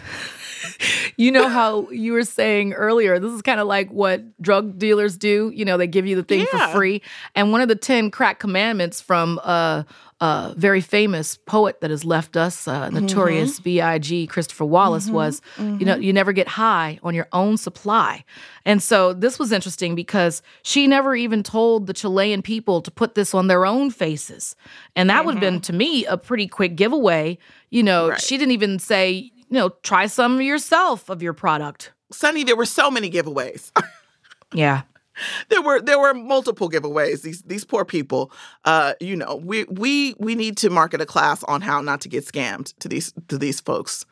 you 1.17 1.29
know 1.29 1.49
how 1.49 1.89
you 1.89 2.13
were 2.13 2.23
saying 2.23 2.71
earlier, 2.73 3.19
this 3.19 3.33
is 3.33 3.41
kind 3.41 3.59
of 3.59 3.67
like 3.67 3.89
what 3.91 4.41
drug 4.41 4.79
dealers 4.79 5.17
do. 5.17 5.51
You 5.53 5.65
know, 5.65 5.77
they 5.77 5.87
give 5.87 6.05
you 6.05 6.15
the 6.15 6.23
thing 6.23 6.45
yeah. 6.53 6.67
for 6.67 6.77
free. 6.77 7.01
And 7.35 7.51
one 7.51 7.59
of 7.59 7.67
the 7.67 7.75
10 7.75 8.11
crack 8.11 8.39
commandments 8.39 9.01
from 9.01 9.41
uh, 9.43 9.83
a 10.21 10.53
very 10.55 10.79
famous 10.79 11.35
poet 11.35 11.81
that 11.81 11.89
has 11.89 12.05
left 12.05 12.37
us, 12.37 12.67
uh, 12.67 12.89
notorious 12.89 13.55
mm-hmm. 13.55 13.63
B.I.G. 13.63 14.27
Christopher 14.27 14.63
Wallace, 14.63 15.05
mm-hmm. 15.05 15.15
was 15.15 15.41
mm-hmm. 15.57 15.79
you 15.79 15.85
know 15.85 15.95
you 15.95 16.13
never 16.13 16.31
get 16.31 16.47
high 16.47 16.99
on 17.03 17.13
your 17.13 17.27
own 17.33 17.57
supply, 17.57 18.23
and 18.65 18.81
so 18.81 19.13
this 19.13 19.37
was 19.37 19.51
interesting 19.51 19.93
because 19.93 20.41
she 20.63 20.87
never 20.87 21.15
even 21.15 21.43
told 21.43 21.87
the 21.87 21.93
Chilean 21.93 22.41
people 22.41 22.81
to 22.81 22.91
put 22.91 23.15
this 23.15 23.33
on 23.33 23.47
their 23.47 23.65
own 23.65 23.91
faces, 23.91 24.55
and 24.95 25.09
that 25.09 25.25
would 25.25 25.35
have 25.35 25.41
been 25.41 25.55
mm-hmm. 25.55 25.61
to 25.61 25.73
me 25.73 26.05
a 26.05 26.17
pretty 26.17 26.47
quick 26.47 26.75
giveaway. 26.75 27.37
You 27.69 27.83
know, 27.83 28.09
right. 28.09 28.21
she 28.21 28.37
didn't 28.37 28.53
even 28.53 28.79
say 28.79 29.11
you 29.11 29.31
know 29.49 29.69
try 29.83 30.05
some 30.07 30.41
yourself 30.41 31.09
of 31.09 31.21
your 31.21 31.33
product. 31.33 31.91
Sunny, 32.11 32.43
there 32.43 32.55
were 32.55 32.65
so 32.65 32.89
many 32.89 33.09
giveaways. 33.09 33.71
yeah 34.53 34.83
there 35.49 35.61
were 35.61 35.81
there 35.81 35.99
were 35.99 36.13
multiple 36.13 36.69
giveaways. 36.69 37.21
These 37.21 37.41
these 37.43 37.65
poor 37.65 37.85
people, 37.85 38.31
uh, 38.65 38.93
you 38.99 39.15
know, 39.15 39.35
we 39.35 39.65
we 39.65 40.15
we 40.19 40.35
need 40.35 40.57
to 40.57 40.69
market 40.69 41.01
a 41.01 41.05
class 41.05 41.43
on 41.43 41.61
how 41.61 41.81
not 41.81 42.01
to 42.01 42.09
get 42.09 42.25
scammed 42.25 42.73
to 42.79 42.87
these 42.87 43.13
to 43.27 43.37
these 43.37 43.59
folks. 43.59 44.05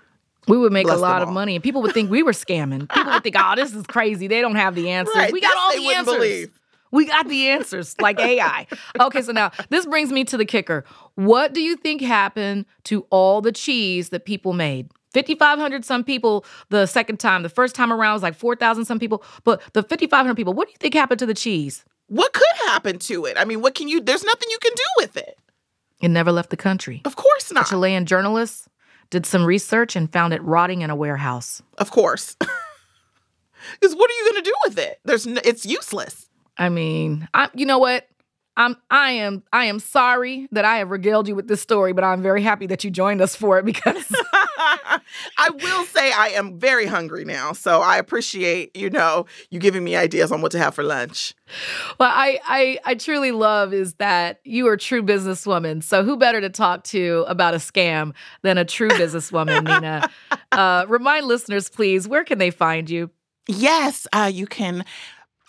We 0.47 0.58
would 0.58 0.74
make 0.74 0.88
Bless 0.88 0.97
a 0.97 1.01
lot 1.01 1.22
of 1.22 1.30
money, 1.30 1.56
and 1.56 1.64
people 1.64 1.82
would 1.84 1.93
think 1.93 2.12
we 2.12 2.22
were 2.22 2.34
scamming. 2.34 2.89
People 2.89 3.12
would 3.14 3.24
think, 3.24 3.36
"Oh, 3.39 3.54
this 3.56 3.74
is 3.74 3.86
crazy. 3.88 4.28
They 4.28 4.41
don't 4.41 4.56
have 4.56 4.76
the 4.76 4.89
answers. 4.91 5.16
Right. 5.16 5.32
We 5.32 5.41
got 5.41 5.56
all 5.56 5.74
the 5.76 5.93
answers. 5.93 6.16
Believe. 6.16 6.60
We 6.91 7.06
got 7.06 7.28
the 7.28 7.47
answers, 7.47 7.95
like 7.99 8.20
AI." 8.20 8.68
okay, 8.99 9.22
so 9.22 9.32
now 9.32 9.51
this 9.70 9.86
brings 9.86 10.12
me 10.12 10.26
to 10.26 10.38
the 10.38 10.45
kicker. 10.45 10.84
What 11.16 11.54
do 11.54 11.62
you 11.62 11.76
think 11.76 12.01
happened 12.01 12.66
to 12.86 13.06
all 13.10 13.41
the 13.41 13.51
cheese 13.51 14.10
that 14.10 14.26
people 14.26 14.54
made? 14.54 14.91
5,500 15.14 15.86
some 15.86 16.03
people 16.03 16.45
the 16.70 16.86
second 16.86 17.20
time. 17.20 17.43
The 17.43 17.49
first 17.49 17.76
time 17.76 17.91
around 17.91 18.14
was 18.14 18.24
like 18.24 18.36
4,000 18.36 18.86
some 18.86 18.99
people. 18.99 19.24
But 19.43 19.61
the 19.74 19.84
5,500 19.84 20.36
people, 20.36 20.53
what 20.53 20.68
do 20.68 20.72
you 20.72 20.78
think 20.78 20.93
happened 20.93 21.20
to 21.20 21.26
the 21.26 21.34
cheese? 21.34 21.86
What 22.07 22.34
could 22.34 22.68
happen 22.68 22.99
to 22.99 23.26
it? 23.26 23.38
I 23.38 23.45
mean, 23.45 23.61
what 23.61 23.76
can 23.76 23.88
you, 23.88 24.01
there's 24.01 24.24
nothing 24.24 24.49
you 24.49 24.59
can 24.61 24.74
do 24.76 24.84
with 24.97 25.18
it. 25.18 25.38
It 26.01 26.09
never 26.09 26.32
left 26.32 26.49
the 26.49 26.57
country. 26.57 27.01
Of 27.05 27.16
course 27.16 27.51
not. 27.51 27.68
A 27.68 27.70
Chilean 27.70 28.05
journalists 28.05 28.68
did 29.09 29.26
some 29.26 29.45
research 29.45 29.95
and 29.95 30.11
found 30.11 30.34
it 30.34 30.43
rotting 30.43 30.82
in 30.82 30.89
a 30.89 30.95
warehouse. 30.95 31.61
Of 31.78 31.91
course. 31.91 32.36
Because 33.80 33.95
what 33.95 34.09
are 34.09 34.14
you 34.14 34.32
going 34.32 34.43
to 34.43 34.49
do 34.49 34.55
with 34.66 34.78
it? 34.80 34.99
There's, 35.05 35.28
no, 35.28 35.41
it's 35.43 35.66
useless. 35.66 36.30
I 36.57 36.70
mean, 36.70 37.28
I, 37.34 37.49
you 37.53 37.66
know 37.66 37.80
what? 37.80 38.07
I'm 38.56 38.78
I 38.89 39.12
am 39.12 39.43
I 39.51 39.66
am 39.66 39.80
sorry 39.80 40.47
that 40.51 40.64
I 40.64 40.78
have 40.78 40.91
regaled 40.91 41.28
you 41.28 41.36
with 41.36 41.47
this 41.47 41.62
story, 41.62 41.91
but 41.91 42.04
I'm 42.04 42.22
very 42.22 42.43
happy 42.43 42.68
that 42.68 42.84
you 42.84 42.91
joined 42.91 43.22
us 43.22 43.36
for 43.36 43.58
it 43.58 43.66
because 43.66 44.06
I 45.38 45.49
will 45.49 45.86
say 45.86 46.12
I 46.12 46.30
am 46.30 46.60
very 46.60 46.86
hungry 46.86 47.26
now. 47.26 47.54
So 47.54 47.82
I 47.82 47.97
appreciate, 47.97 48.76
you 48.76 48.89
know, 48.89 49.26
you 49.49 49.60
giving 49.60 49.84
me 49.84 49.95
ideas 49.95 50.32
on 50.32 50.41
what 50.41 50.51
to 50.51 50.60
have 50.60 50.76
for 50.76 50.84
lunch. 50.84 51.34
Well, 51.99 52.12
I 52.14 52.39
I, 52.45 52.80
I 52.86 52.95
truly 52.95 53.32
love 53.32 53.74
is 53.74 53.95
that 53.95 54.39
you 54.43 54.68
are 54.68 54.74
a 54.74 54.78
true 54.78 55.01
businesswoman. 55.01 55.82
So 55.84 56.04
who 56.04 56.16
better 56.16 56.39
to 56.41 56.49
talk 56.49 56.84
to 56.86 57.26
about 57.28 57.56
a 57.56 57.58
scam 57.58 58.14
than 58.43 58.60
a 58.60 58.66
true 58.66 58.89
businesswoman, 58.89 59.64
Nina? 59.68 60.10
Uh, 60.51 60.86
remind 60.88 61.26
listeners, 61.26 61.70
please, 61.70 62.08
where 62.08 62.24
can 62.24 62.38
they 62.38 62.51
find 62.51 62.89
you? 62.89 63.10
Yes, 63.47 64.08
uh, 64.14 64.30
you 64.32 64.45
can 64.47 64.86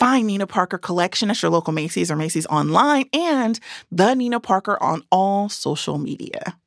Find 0.05 0.27
Nina 0.27 0.47
Parker 0.47 0.77
Collection 0.77 1.31
at 1.31 1.41
your 1.41 1.51
local 1.51 1.73
Macy's 1.73 2.11
or 2.11 2.17
Macy's 2.17 2.45
online 2.49 3.07
and 3.15 3.59
the 3.91 4.13
Nina 4.13 4.39
Parker 4.39 4.77
on 4.83 5.03
all 5.11 5.49
social 5.49 5.97
media. 5.97 6.59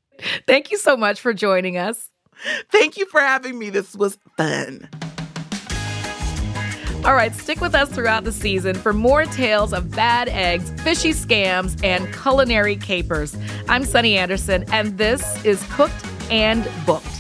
Thank 0.47 0.71
you 0.71 0.77
so 0.79 0.97
much 0.97 1.21
for 1.21 1.35
joining 1.35 1.77
us. 1.77 2.09
Thank 2.71 2.97
you 2.97 3.05
for 3.05 3.21
having 3.21 3.59
me. 3.59 3.69
This 3.69 3.95
was 3.95 4.17
fun. 4.38 4.89
All 7.05 7.13
right, 7.13 7.31
stick 7.35 7.61
with 7.61 7.75
us 7.75 7.89
throughout 7.89 8.23
the 8.23 8.31
season 8.31 8.73
for 8.73 8.91
more 8.91 9.25
tales 9.25 9.71
of 9.71 9.91
bad 9.91 10.29
eggs, 10.29 10.71
fishy 10.81 11.11
scams, 11.11 11.79
and 11.83 12.11
culinary 12.11 12.75
capers. 12.75 13.38
I'm 13.69 13.83
Sunny 13.85 14.17
Anderson, 14.17 14.65
and 14.71 14.97
this 14.97 15.45
is 15.45 15.63
Cooked 15.69 16.03
and 16.31 16.67
Booked. 16.88 17.16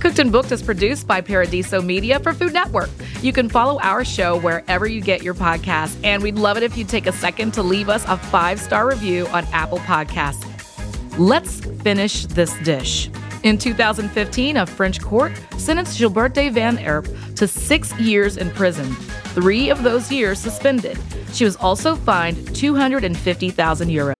Cooked 0.00 0.18
and 0.18 0.32
Booked 0.32 0.50
is 0.50 0.62
produced 0.62 1.06
by 1.06 1.20
Paradiso 1.20 1.82
Media 1.82 2.18
for 2.20 2.32
Food 2.32 2.54
Network. 2.54 2.88
You 3.20 3.34
can 3.34 3.50
follow 3.50 3.78
our 3.80 4.02
show 4.02 4.38
wherever 4.38 4.86
you 4.86 5.02
get 5.02 5.22
your 5.22 5.34
podcasts, 5.34 5.94
and 6.02 6.22
we'd 6.22 6.36
love 6.36 6.56
it 6.56 6.62
if 6.62 6.74
you 6.74 6.86
take 6.86 7.06
a 7.06 7.12
second 7.12 7.52
to 7.52 7.62
leave 7.62 7.90
us 7.90 8.02
a 8.08 8.16
five 8.16 8.58
star 8.58 8.88
review 8.88 9.26
on 9.26 9.44
Apple 9.52 9.78
Podcasts. 9.80 10.46
Let's 11.18 11.60
finish 11.82 12.24
this 12.24 12.54
dish. 12.60 13.10
In 13.42 13.58
2015, 13.58 14.56
a 14.56 14.66
French 14.66 15.02
court 15.02 15.32
sentenced 15.58 15.98
Gilberte 15.98 16.50
Van 16.50 16.78
Erpe 16.78 17.34
to 17.36 17.46
six 17.46 17.94
years 18.00 18.38
in 18.38 18.50
prison, 18.52 18.94
three 19.34 19.68
of 19.68 19.82
those 19.82 20.10
years 20.10 20.38
suspended. 20.38 20.98
She 21.34 21.44
was 21.44 21.56
also 21.56 21.94
fined 21.94 22.54
250,000 22.56 23.88
euros. 23.88 24.19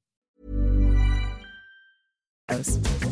photos. 2.51 3.10